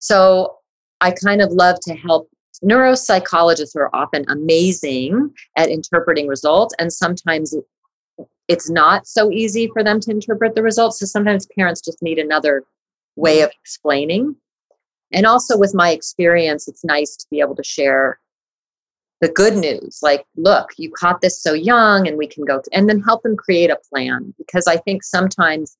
so 0.00 0.56
i 1.00 1.12
kind 1.12 1.40
of 1.40 1.52
love 1.52 1.76
to 1.80 1.94
help 1.94 2.28
neuropsychologists 2.64 3.76
are 3.76 3.90
often 3.92 4.24
amazing 4.28 5.30
at 5.56 5.68
interpreting 5.68 6.26
results 6.26 6.74
and 6.80 6.92
sometimes 6.92 7.54
it's 8.48 8.68
not 8.70 9.06
so 9.06 9.30
easy 9.30 9.68
for 9.72 9.82
them 9.82 10.00
to 10.00 10.10
interpret 10.10 10.54
the 10.54 10.62
results. 10.62 11.00
So 11.00 11.06
sometimes 11.06 11.46
parents 11.56 11.80
just 11.80 12.02
need 12.02 12.18
another 12.18 12.64
way 13.16 13.40
of 13.40 13.50
explaining. 13.60 14.36
And 15.12 15.26
also 15.26 15.56
with 15.56 15.74
my 15.74 15.90
experience, 15.90 16.68
it's 16.68 16.84
nice 16.84 17.16
to 17.16 17.26
be 17.30 17.40
able 17.40 17.56
to 17.56 17.64
share 17.64 18.18
the 19.20 19.28
good 19.28 19.56
news 19.56 20.00
like 20.02 20.26
look 20.36 20.70
you 20.76 20.90
caught 20.90 21.22
this 21.22 21.40
so 21.40 21.54
young 21.54 22.06
and 22.06 22.18
we 22.18 22.26
can 22.26 22.44
go 22.44 22.60
and 22.72 22.90
then 22.90 23.00
help 23.00 23.22
them 23.22 23.36
create 23.36 23.70
a 23.70 23.78
plan 23.88 24.34
because 24.36 24.66
i 24.66 24.76
think 24.76 25.02
sometimes 25.02 25.78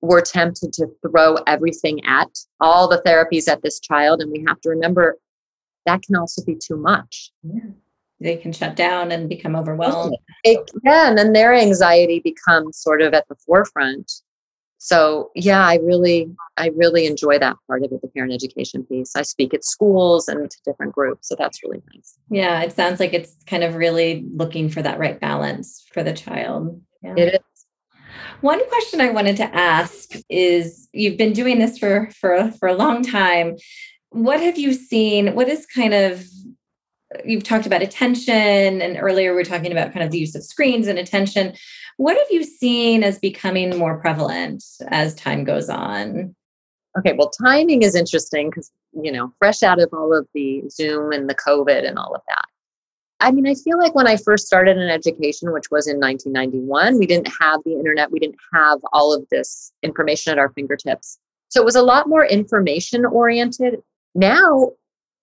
we're 0.00 0.22
tempted 0.22 0.72
to 0.72 0.86
throw 1.02 1.34
everything 1.46 2.00
at 2.06 2.30
all 2.60 2.88
the 2.88 3.02
therapies 3.02 3.46
at 3.46 3.60
this 3.62 3.78
child 3.78 4.22
and 4.22 4.30
we 4.30 4.42
have 4.46 4.58
to 4.60 4.70
remember 4.70 5.18
that 5.84 6.00
can 6.02 6.16
also 6.16 6.42
be 6.44 6.54
too 6.54 6.76
much 6.76 7.30
yeah 7.42 7.60
they 8.20 8.36
can 8.36 8.52
shut 8.52 8.76
down 8.76 9.12
and 9.12 9.28
become 9.28 9.56
overwhelmed. 9.56 10.16
It, 10.44 10.70
yeah, 10.84 11.08
and 11.08 11.16
then 11.16 11.32
their 11.32 11.54
anxiety 11.54 12.20
becomes 12.20 12.78
sort 12.78 13.02
of 13.02 13.14
at 13.14 13.26
the 13.28 13.34
forefront. 13.34 14.10
So 14.78 15.30
yeah, 15.34 15.66
I 15.66 15.76
really, 15.76 16.30
I 16.56 16.70
really 16.74 17.06
enjoy 17.06 17.38
that 17.38 17.56
part 17.66 17.82
of 17.82 17.92
it, 17.92 18.00
the 18.00 18.08
parent 18.08 18.32
education 18.32 18.84
piece. 18.84 19.14
I 19.14 19.22
speak 19.22 19.52
at 19.52 19.64
schools 19.64 20.28
and 20.28 20.50
to 20.50 20.56
different 20.64 20.94
groups, 20.94 21.28
so 21.28 21.36
that's 21.38 21.62
really 21.62 21.82
nice. 21.94 22.16
Yeah, 22.30 22.62
it 22.62 22.72
sounds 22.72 22.98
like 23.00 23.12
it's 23.12 23.36
kind 23.46 23.62
of 23.62 23.74
really 23.74 24.24
looking 24.34 24.70
for 24.70 24.80
that 24.80 24.98
right 24.98 25.20
balance 25.20 25.84
for 25.92 26.02
the 26.02 26.14
child. 26.14 26.80
Yeah. 27.02 27.14
It 27.16 27.34
is. 27.34 27.40
One 28.40 28.66
question 28.68 29.02
I 29.02 29.10
wanted 29.10 29.36
to 29.36 29.54
ask 29.54 30.12
is: 30.30 30.88
You've 30.92 31.18
been 31.18 31.34
doing 31.34 31.58
this 31.58 31.78
for 31.78 32.10
for 32.18 32.50
for 32.52 32.68
a 32.68 32.74
long 32.74 33.02
time. 33.02 33.56
What 34.10 34.40
have 34.40 34.58
you 34.58 34.72
seen? 34.72 35.34
What 35.34 35.48
is 35.48 35.66
kind 35.66 35.92
of 35.92 36.24
you've 37.24 37.42
talked 37.42 37.66
about 37.66 37.82
attention 37.82 38.80
and 38.80 38.96
earlier 38.98 39.34
we 39.34 39.42
are 39.42 39.44
talking 39.44 39.72
about 39.72 39.92
kind 39.92 40.04
of 40.04 40.10
the 40.10 40.18
use 40.18 40.34
of 40.34 40.44
screens 40.44 40.86
and 40.86 40.98
attention. 40.98 41.54
What 41.96 42.16
have 42.16 42.26
you 42.30 42.44
seen 42.44 43.02
as 43.02 43.18
becoming 43.18 43.76
more 43.76 43.98
prevalent 43.98 44.64
as 44.88 45.14
time 45.14 45.44
goes 45.44 45.68
on? 45.68 46.34
Okay 46.98 47.12
well 47.12 47.30
timing 47.30 47.82
is 47.82 47.94
interesting 47.94 48.50
because 48.50 48.70
you 48.92 49.12
know 49.12 49.32
fresh 49.38 49.62
out 49.62 49.80
of 49.80 49.90
all 49.92 50.16
of 50.16 50.26
the 50.34 50.62
zoom 50.68 51.12
and 51.12 51.28
the 51.28 51.34
covid 51.34 51.86
and 51.86 51.98
all 51.98 52.14
of 52.14 52.22
that. 52.28 52.44
I 53.20 53.32
mean 53.32 53.46
i 53.46 53.54
feel 53.54 53.78
like 53.78 53.94
when 53.94 54.06
i 54.06 54.16
first 54.16 54.46
started 54.46 54.76
in 54.76 54.88
education 54.88 55.52
which 55.52 55.70
was 55.70 55.86
in 55.86 56.00
1991 56.00 56.98
we 56.98 57.06
didn't 57.06 57.30
have 57.40 57.60
the 57.64 57.72
internet 57.72 58.10
we 58.10 58.18
didn't 58.18 58.38
have 58.54 58.78
all 58.92 59.12
of 59.12 59.24
this 59.30 59.72
information 59.82 60.32
at 60.32 60.38
our 60.38 60.50
fingertips. 60.50 61.18
So 61.48 61.60
it 61.60 61.64
was 61.64 61.76
a 61.76 61.82
lot 61.82 62.08
more 62.08 62.24
information 62.24 63.04
oriented 63.04 63.80
now 64.14 64.72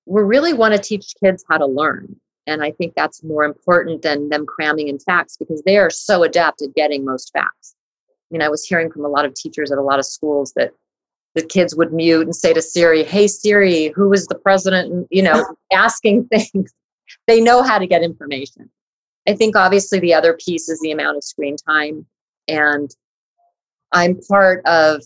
we 0.07 0.21
really 0.21 0.53
want 0.53 0.73
to 0.73 0.79
teach 0.79 1.13
kids 1.23 1.43
how 1.49 1.57
to 1.57 1.65
learn. 1.65 2.15
And 2.45 2.63
I 2.63 2.71
think 2.71 2.93
that's 2.95 3.23
more 3.23 3.43
important 3.43 4.01
than 4.01 4.29
them 4.29 4.45
cramming 4.45 4.87
in 4.87 4.99
facts 4.99 5.35
because 5.37 5.61
they 5.63 5.77
are 5.77 5.89
so 5.89 6.23
adept 6.23 6.61
at 6.61 6.73
getting 6.75 7.03
most 7.03 7.31
facts. 7.33 7.75
I 8.09 8.13
mean, 8.31 8.41
I 8.41 8.49
was 8.49 8.63
hearing 8.63 8.89
from 8.89 9.03
a 9.03 9.09
lot 9.09 9.25
of 9.25 9.33
teachers 9.33 9.71
at 9.71 9.77
a 9.77 9.81
lot 9.81 9.99
of 9.99 10.05
schools 10.05 10.53
that 10.55 10.71
the 11.35 11.43
kids 11.43 11.75
would 11.75 11.93
mute 11.93 12.23
and 12.23 12.35
say 12.35 12.53
to 12.53 12.61
Siri, 12.61 13.03
Hey, 13.03 13.27
Siri, 13.27 13.89
who 13.95 14.11
is 14.13 14.25
the 14.27 14.35
president? 14.35 14.91
And, 14.91 15.07
you 15.11 15.21
know, 15.21 15.45
asking 15.73 16.27
things. 16.31 16.73
They 17.27 17.41
know 17.41 17.61
how 17.61 17.77
to 17.77 17.87
get 17.87 18.01
information. 18.01 18.69
I 19.27 19.33
think 19.33 19.55
obviously 19.55 19.99
the 19.99 20.13
other 20.13 20.33
piece 20.33 20.69
is 20.69 20.79
the 20.81 20.91
amount 20.91 21.17
of 21.17 21.23
screen 21.23 21.57
time. 21.57 22.05
And 22.47 22.89
I'm 23.91 24.19
part 24.29 24.65
of 24.65 25.03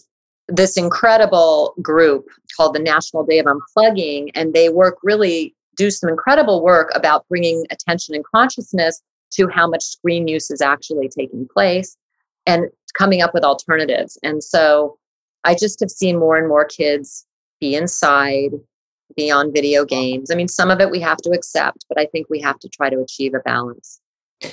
this 0.48 0.78
incredible 0.78 1.74
group 1.82 2.28
called 2.56 2.76
the 2.76 2.80
National 2.80 3.26
Day 3.26 3.40
of 3.40 3.46
Unplugging, 3.46 4.32
and 4.36 4.54
they 4.54 4.70
work 4.70 4.98
really 5.04 5.56
do 5.78 5.90
some 5.90 6.10
incredible 6.10 6.62
work 6.62 6.92
about 6.94 7.28
bringing 7.30 7.66
attention 7.72 8.16
and 8.16 8.26
consciousness 8.36 9.02
to 9.32 9.48
how 9.48 9.68
much 9.68 9.84
screen 9.84 10.28
use 10.28 10.52
is 10.52 10.62
actually 10.62 11.10
taking 11.10 11.48
place 11.48 11.98
and 12.46 12.66
coming 12.94 13.22
up 13.22 13.34
with 13.34 13.44
alternatives. 13.44 14.18
And 14.24 14.44
so 14.44 14.98
I 15.44 15.56
just 15.56 15.80
have 15.80 15.90
seen 15.90 16.20
more 16.20 16.38
and 16.38 16.48
more 16.48 16.66
kids 16.66 17.26
be 17.60 17.76
inside, 17.76 18.52
be 19.16 19.32
on 19.32 19.54
video 19.54 19.86
games. 19.86 20.32
I 20.32 20.36
mean, 20.36 20.48
some 20.48 20.70
of 20.70 20.82
it 20.82 20.92
we 20.92 21.00
have 21.00 21.18
to 21.18 21.32
accept, 21.32 21.86
but 21.88 22.00
I 22.00 22.06
think 22.08 22.28
we 22.30 22.40
have 22.42 22.60
to 22.60 22.70
try 22.70 22.90
to 22.90 23.00
achieve 23.00 23.34
a 23.34 23.40
balance. 23.40 24.02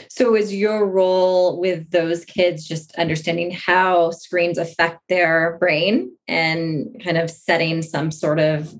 So, 0.09 0.35
is 0.35 0.55
your 0.55 0.87
role 0.87 1.59
with 1.59 1.90
those 1.90 2.24
kids 2.24 2.66
just 2.66 2.94
understanding 2.96 3.51
how 3.51 4.11
screens 4.11 4.59
affect 4.59 5.01
their 5.09 5.57
brain 5.59 6.12
and 6.27 7.01
kind 7.03 7.16
of 7.16 7.31
setting 7.31 7.83
some 7.83 8.11
sort 8.11 8.38
of 8.38 8.74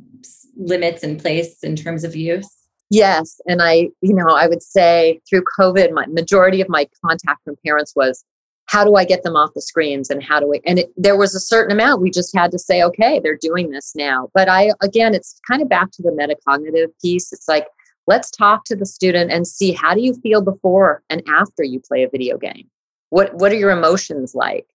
limits 0.57 1.03
in 1.03 1.19
place 1.19 1.63
in 1.63 1.77
terms 1.77 2.05
of 2.05 2.17
use? 2.17 2.49
Yes. 2.91 3.41
And 3.47 3.61
I, 3.63 3.89
you 4.01 4.15
know, 4.15 4.29
I 4.29 4.47
would 4.47 4.63
say 4.63 5.21
through 5.29 5.45
COVID, 5.59 5.93
my 5.93 6.07
majority 6.07 6.61
of 6.61 6.69
my 6.69 6.89
contact 7.05 7.45
from 7.45 7.57
parents 7.65 7.93
was 7.95 8.25
how 8.67 8.85
do 8.85 8.97
I 8.97 9.05
get 9.05 9.23
them 9.23 9.37
off 9.37 9.55
the 9.55 9.63
screens 9.63 10.11
and 10.11 10.23
how 10.23 10.41
do 10.41 10.49
we, 10.49 10.61
and 10.67 10.81
it, 10.81 10.93
there 10.97 11.17
was 11.17 11.35
a 11.35 11.41
certain 11.41 11.73
amount 11.73 12.03
we 12.03 12.11
just 12.11 12.37
had 12.37 12.51
to 12.51 12.59
say, 12.59 12.83
okay, 12.83 13.19
they're 13.19 13.39
doing 13.41 13.71
this 13.71 13.95
now. 13.95 14.29
But 14.35 14.49
I, 14.49 14.73
again, 14.83 15.15
it's 15.15 15.41
kind 15.49 15.63
of 15.63 15.69
back 15.69 15.91
to 15.93 16.03
the 16.03 16.11
metacognitive 16.11 16.89
piece. 17.01 17.33
It's 17.33 17.49
like, 17.49 17.67
let's 18.09 18.31
talk 18.31 18.65
to 18.65 18.75
the 18.75 18.87
student 18.87 19.31
and 19.31 19.47
see 19.47 19.71
how 19.71 19.95
do 19.95 20.01
you 20.01 20.15
feel 20.15 20.41
before 20.41 21.03
and 21.11 21.23
after 21.29 21.63
you 21.63 21.79
play 21.79 22.03
a 22.03 22.09
video 22.09 22.39
game? 22.39 22.67
What, 23.11 23.35
what 23.35 23.53
are 23.53 23.57
your 23.57 23.71
emotions 23.71 24.35
like? 24.35 24.67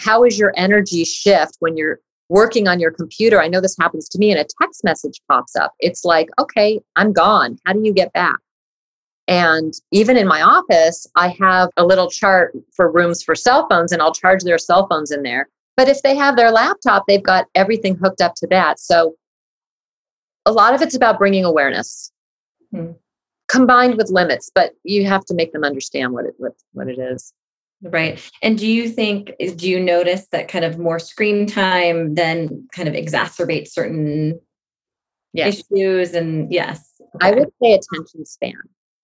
How 0.00 0.24
is 0.24 0.36
your 0.36 0.52
energy 0.56 1.04
shift 1.04 1.56
when 1.60 1.76
you're 1.76 2.00
working 2.28 2.66
on 2.66 2.80
your 2.80 2.90
computer? 2.90 3.40
I 3.40 3.46
know 3.46 3.60
this 3.60 3.76
happens 3.80 4.08
to 4.10 4.18
me 4.18 4.32
and 4.32 4.40
a 4.40 4.46
text 4.60 4.82
message 4.82 5.20
pops 5.30 5.54
up. 5.54 5.72
It's 5.78 6.04
like, 6.04 6.28
okay, 6.40 6.80
I'm 6.96 7.12
gone. 7.12 7.56
How 7.64 7.72
do 7.72 7.80
you 7.84 7.92
get 7.92 8.12
back? 8.12 8.38
And 9.28 9.72
even 9.92 10.16
in 10.16 10.26
my 10.26 10.42
office, 10.42 11.06
I 11.14 11.28
have 11.40 11.70
a 11.76 11.86
little 11.86 12.10
chart 12.10 12.52
for 12.74 12.90
rooms 12.90 13.22
for 13.22 13.36
cell 13.36 13.68
phones 13.68 13.92
and 13.92 14.02
I'll 14.02 14.12
charge 14.12 14.42
their 14.42 14.58
cell 14.58 14.88
phones 14.88 15.12
in 15.12 15.22
there. 15.22 15.48
But 15.76 15.88
if 15.88 16.02
they 16.02 16.16
have 16.16 16.36
their 16.36 16.50
laptop, 16.50 17.04
they've 17.06 17.22
got 17.22 17.46
everything 17.54 17.94
hooked 17.94 18.20
up 18.20 18.34
to 18.36 18.48
that. 18.48 18.80
So 18.80 19.14
a 20.44 20.52
lot 20.52 20.74
of 20.74 20.82
it's 20.82 20.96
about 20.96 21.18
bringing 21.18 21.44
awareness 21.44 22.11
hmm. 22.72 22.92
combined 23.48 23.96
with 23.96 24.10
limits, 24.10 24.50
but 24.54 24.72
you 24.84 25.06
have 25.06 25.24
to 25.26 25.34
make 25.34 25.52
them 25.52 25.64
understand 25.64 26.12
what 26.12 26.26
it, 26.26 26.34
what, 26.38 26.52
what 26.72 26.88
it 26.88 26.98
is. 26.98 27.32
Right. 27.82 28.30
And 28.42 28.56
do 28.56 28.66
you 28.66 28.88
think, 28.88 29.32
do 29.56 29.68
you 29.68 29.80
notice 29.80 30.28
that 30.28 30.48
kind 30.48 30.64
of 30.64 30.78
more 30.78 30.98
screen 30.98 31.46
time 31.46 32.14
then 32.14 32.68
kind 32.72 32.88
of 32.88 32.94
exacerbates 32.94 33.68
certain 33.68 34.40
yes. 35.32 35.62
issues? 35.70 36.14
And 36.14 36.52
yes. 36.52 36.92
Okay. 37.16 37.28
I 37.28 37.30
would 37.32 37.52
say 37.60 37.72
attention 37.72 38.24
span 38.24 38.54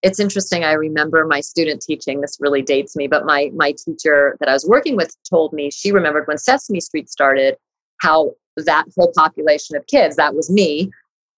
it's 0.02 0.20
interesting 0.20 0.64
i 0.64 0.72
remember 0.72 1.26
my 1.26 1.40
student 1.40 1.82
teaching 1.82 2.20
this 2.20 2.38
really 2.40 2.62
dates 2.62 2.94
me 2.96 3.06
but 3.06 3.24
my 3.24 3.50
my 3.54 3.72
teacher 3.72 4.36
that 4.40 4.48
i 4.48 4.52
was 4.52 4.66
working 4.66 4.96
with 4.96 5.14
told 5.28 5.52
me 5.52 5.70
she 5.70 5.92
remembered 5.92 6.26
when 6.26 6.38
sesame 6.38 6.80
street 6.80 7.10
started 7.10 7.56
how 8.00 8.32
that 8.56 8.84
whole 8.96 9.12
population 9.16 9.76
of 9.76 9.86
kids 9.86 10.16
that 10.16 10.34
was 10.34 10.50
me 10.50 10.90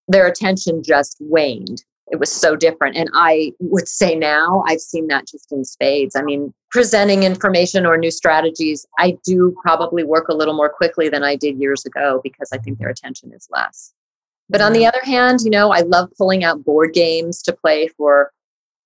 their 0.09 0.27
attention 0.27 0.83
just 0.83 1.17
waned 1.21 1.85
it 2.11 2.19
was 2.19 2.31
so 2.31 2.57
different. 2.57 2.97
And 2.97 3.09
i 3.15 3.53
would 3.61 3.89
say 3.89 4.15
now 4.15 4.63
i've 4.67 4.81
seen 4.81 5.07
that 5.09 5.27
just 5.27 5.53
in 5.53 5.65
spades. 5.65 6.17
I 6.17 6.23
mean 6.23 6.53
presenting 6.71 7.23
information 7.23 7.87
or 7.87 7.97
new 7.97 8.11
strategies 8.11 8.87
i 8.99 9.17
do 9.25 9.57
probably 9.63 10.05
work 10.05 10.29
a 10.29 10.35
little 10.35 10.55
more 10.55 10.69
quickly 10.69 11.09
than 11.09 11.25
i 11.25 11.35
did 11.37 11.59
years 11.59 11.85
ago 11.85 12.21
because 12.23 12.49
i 12.53 12.59
think 12.59 12.79
their 12.79 12.89
attention 12.89 13.33
is 13.33 13.49
less. 13.51 13.93
But 14.49 14.61
on 14.61 14.73
the 14.73 14.83
mm. 14.83 14.89
other 14.89 15.01
hand 15.03 15.41
you 15.43 15.51
know 15.51 15.73
i 15.73 15.81
love 15.81 16.11
pulling 16.17 16.45
out 16.45 16.65
board 16.65 16.93
games 16.93 17.43
to 17.43 17.53
play 17.53 17.89
for 17.89 18.33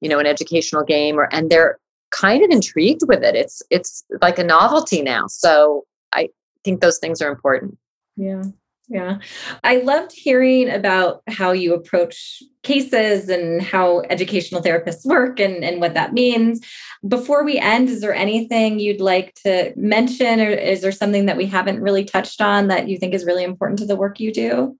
you 0.00 0.08
know 0.08 0.18
an 0.18 0.26
educational 0.26 0.84
game 0.84 1.18
or 1.18 1.28
and 1.32 1.50
they're 1.50 1.78
kind 2.10 2.44
of 2.44 2.50
intrigued 2.50 3.02
with 3.08 3.24
it. 3.24 3.34
It's 3.34 3.60
it's 3.70 4.04
like 4.22 4.38
a 4.38 4.44
novelty 4.44 5.02
now. 5.02 5.26
So 5.26 5.84
i 6.12 6.28
think 6.64 6.80
those 6.80 6.98
things 6.98 7.20
are 7.20 7.30
important. 7.30 7.76
Yeah 8.16 8.44
yeah 8.88 9.18
i 9.62 9.76
loved 9.78 10.12
hearing 10.12 10.68
about 10.68 11.22
how 11.28 11.52
you 11.52 11.74
approach 11.74 12.42
cases 12.62 13.28
and 13.28 13.62
how 13.62 14.00
educational 14.10 14.62
therapists 14.62 15.04
work 15.04 15.40
and, 15.40 15.64
and 15.64 15.80
what 15.80 15.94
that 15.94 16.12
means 16.12 16.60
before 17.06 17.44
we 17.44 17.58
end 17.58 17.88
is 17.88 18.00
there 18.00 18.14
anything 18.14 18.78
you'd 18.78 19.00
like 19.00 19.34
to 19.34 19.72
mention 19.76 20.40
or 20.40 20.48
is 20.48 20.82
there 20.82 20.92
something 20.92 21.26
that 21.26 21.36
we 21.36 21.46
haven't 21.46 21.80
really 21.80 22.04
touched 22.04 22.40
on 22.40 22.68
that 22.68 22.88
you 22.88 22.98
think 22.98 23.14
is 23.14 23.24
really 23.24 23.44
important 23.44 23.78
to 23.78 23.86
the 23.86 23.96
work 23.96 24.20
you 24.20 24.32
do 24.32 24.76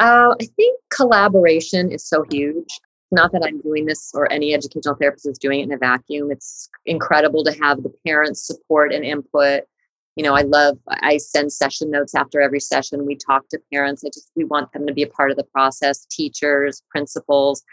uh, 0.00 0.34
I 0.40 0.46
think 0.56 0.80
collaboration 0.90 1.92
is 1.92 2.04
so 2.04 2.24
huge 2.30 2.80
not 3.14 3.32
that 3.32 3.44
I'm 3.44 3.60
doing 3.60 3.86
this 3.86 4.10
or 4.14 4.30
any 4.30 4.52
educational 4.52 4.96
therapist 4.96 5.26
is 5.26 5.38
doing 5.38 5.60
it 5.60 5.64
in 5.64 5.72
a 5.72 5.78
vacuum. 5.78 6.30
It's 6.30 6.68
incredible 6.84 7.44
to 7.44 7.52
have 7.62 7.82
the 7.82 7.92
parents' 8.04 8.46
support 8.46 8.92
and 8.92 9.04
input. 9.04 9.64
You 10.16 10.22
know, 10.22 10.34
I 10.34 10.42
love, 10.42 10.78
I 10.88 11.16
send 11.16 11.52
session 11.52 11.90
notes 11.90 12.14
after 12.14 12.40
every 12.40 12.60
session. 12.60 13.06
We 13.06 13.16
talk 13.16 13.48
to 13.48 13.60
parents. 13.72 14.04
I 14.04 14.08
just, 14.08 14.30
we 14.36 14.44
want 14.44 14.72
them 14.72 14.86
to 14.86 14.92
be 14.92 15.02
a 15.02 15.08
part 15.08 15.30
of 15.30 15.36
the 15.36 15.44
process, 15.44 16.06
teachers, 16.06 16.82
principals. 16.90 17.64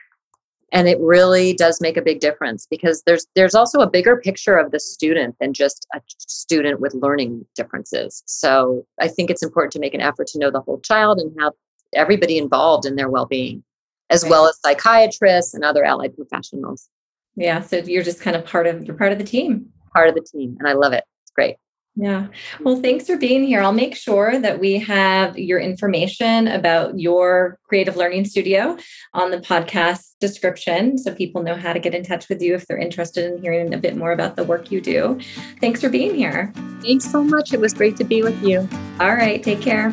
And 0.71 0.87
it 0.87 0.99
really 1.01 1.53
does 1.53 1.81
make 1.81 1.97
a 1.97 2.01
big 2.01 2.21
difference 2.21 2.65
because 2.65 3.03
there's 3.05 3.27
there's 3.35 3.55
also 3.55 3.81
a 3.81 3.89
bigger 3.89 4.15
picture 4.15 4.57
of 4.57 4.71
the 4.71 4.79
student 4.79 5.35
than 5.39 5.53
just 5.53 5.85
a 5.93 6.01
student 6.07 6.79
with 6.79 6.93
learning 6.93 7.45
differences. 7.55 8.23
So 8.25 8.85
I 8.99 9.09
think 9.09 9.29
it's 9.29 9.43
important 9.43 9.73
to 9.73 9.79
make 9.79 9.93
an 9.93 10.01
effort 10.01 10.27
to 10.27 10.39
know 10.39 10.49
the 10.49 10.61
whole 10.61 10.79
child 10.79 11.19
and 11.19 11.35
have 11.41 11.53
everybody 11.93 12.37
involved 12.37 12.85
in 12.85 12.95
their 12.95 13.09
well-being 13.09 13.63
as 14.09 14.23
right. 14.23 14.29
well 14.29 14.47
as 14.47 14.57
psychiatrists 14.61 15.53
and 15.53 15.63
other 15.65 15.83
allied 15.83 16.15
professionals. 16.15 16.87
Yeah. 17.35 17.61
So 17.61 17.77
you're 17.77 18.03
just 18.03 18.21
kind 18.21 18.37
of 18.37 18.45
part 18.45 18.65
of 18.65 18.85
you're 18.85 18.95
part 18.95 19.11
of 19.11 19.17
the 19.17 19.25
team. 19.25 19.67
Part 19.93 20.07
of 20.07 20.15
the 20.15 20.21
team. 20.21 20.55
And 20.59 20.69
I 20.69 20.73
love 20.73 20.93
it. 20.93 21.03
It's 21.23 21.31
great. 21.31 21.57
Yeah. 21.95 22.27
Well, 22.61 22.81
thanks 22.81 23.05
for 23.05 23.17
being 23.17 23.43
here. 23.43 23.61
I'll 23.61 23.73
make 23.73 23.97
sure 23.97 24.39
that 24.39 24.59
we 24.59 24.79
have 24.79 25.37
your 25.37 25.59
information 25.59 26.47
about 26.47 26.97
your 26.97 27.59
creative 27.67 27.97
learning 27.97 28.25
studio 28.25 28.77
on 29.13 29.31
the 29.31 29.39
podcast 29.39 30.13
description 30.21 30.97
so 30.97 31.13
people 31.13 31.43
know 31.43 31.55
how 31.55 31.73
to 31.73 31.79
get 31.79 31.93
in 31.93 32.03
touch 32.03 32.29
with 32.29 32.41
you 32.41 32.55
if 32.55 32.65
they're 32.65 32.77
interested 32.77 33.31
in 33.31 33.41
hearing 33.41 33.73
a 33.73 33.77
bit 33.77 33.97
more 33.97 34.13
about 34.13 34.37
the 34.37 34.43
work 34.43 34.71
you 34.71 34.79
do. 34.79 35.19
Thanks 35.59 35.81
for 35.81 35.89
being 35.89 36.15
here. 36.15 36.53
Thanks 36.81 37.11
so 37.11 37.23
much. 37.23 37.53
It 37.53 37.59
was 37.59 37.73
great 37.73 37.97
to 37.97 38.05
be 38.05 38.23
with 38.23 38.41
you. 38.41 38.67
All 38.99 39.13
right. 39.13 39.43
Take 39.43 39.61
care. 39.61 39.91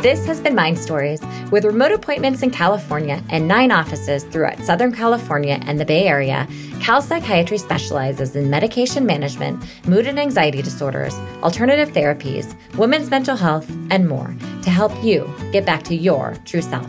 This 0.00 0.24
has 0.26 0.40
been 0.40 0.54
Mind 0.54 0.78
Stories. 0.78 1.20
With 1.50 1.64
remote 1.64 1.90
appointments 1.90 2.44
in 2.44 2.50
California 2.50 3.20
and 3.30 3.48
nine 3.48 3.72
offices 3.72 4.22
throughout 4.22 4.60
Southern 4.60 4.92
California 4.92 5.58
and 5.62 5.80
the 5.80 5.84
Bay 5.84 6.06
Area, 6.06 6.46
Cal 6.80 7.02
Psychiatry 7.02 7.58
specializes 7.58 8.36
in 8.36 8.48
medication 8.48 9.04
management, 9.04 9.60
mood 9.88 10.06
and 10.06 10.20
anxiety 10.20 10.62
disorders, 10.62 11.14
alternative 11.42 11.88
therapies, 11.88 12.54
women's 12.76 13.10
mental 13.10 13.34
health, 13.34 13.68
and 13.90 14.08
more 14.08 14.32
to 14.62 14.70
help 14.70 14.92
you 15.02 15.28
get 15.50 15.66
back 15.66 15.82
to 15.82 15.96
your 15.96 16.36
true 16.44 16.62
self. 16.62 16.86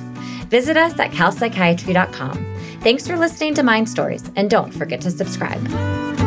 Visit 0.52 0.78
us 0.78 1.00
at 1.00 1.10
calpsychiatry.com. 1.10 2.45
Thanks 2.82 3.08
for 3.08 3.17
listening 3.17 3.56
to 3.56 3.63
Mind 3.63 3.89
Stories, 3.89 4.30
and 4.36 4.52
don't 4.52 4.72
forget 4.72 5.02
to 5.02 5.10
subscribe. 5.10 6.18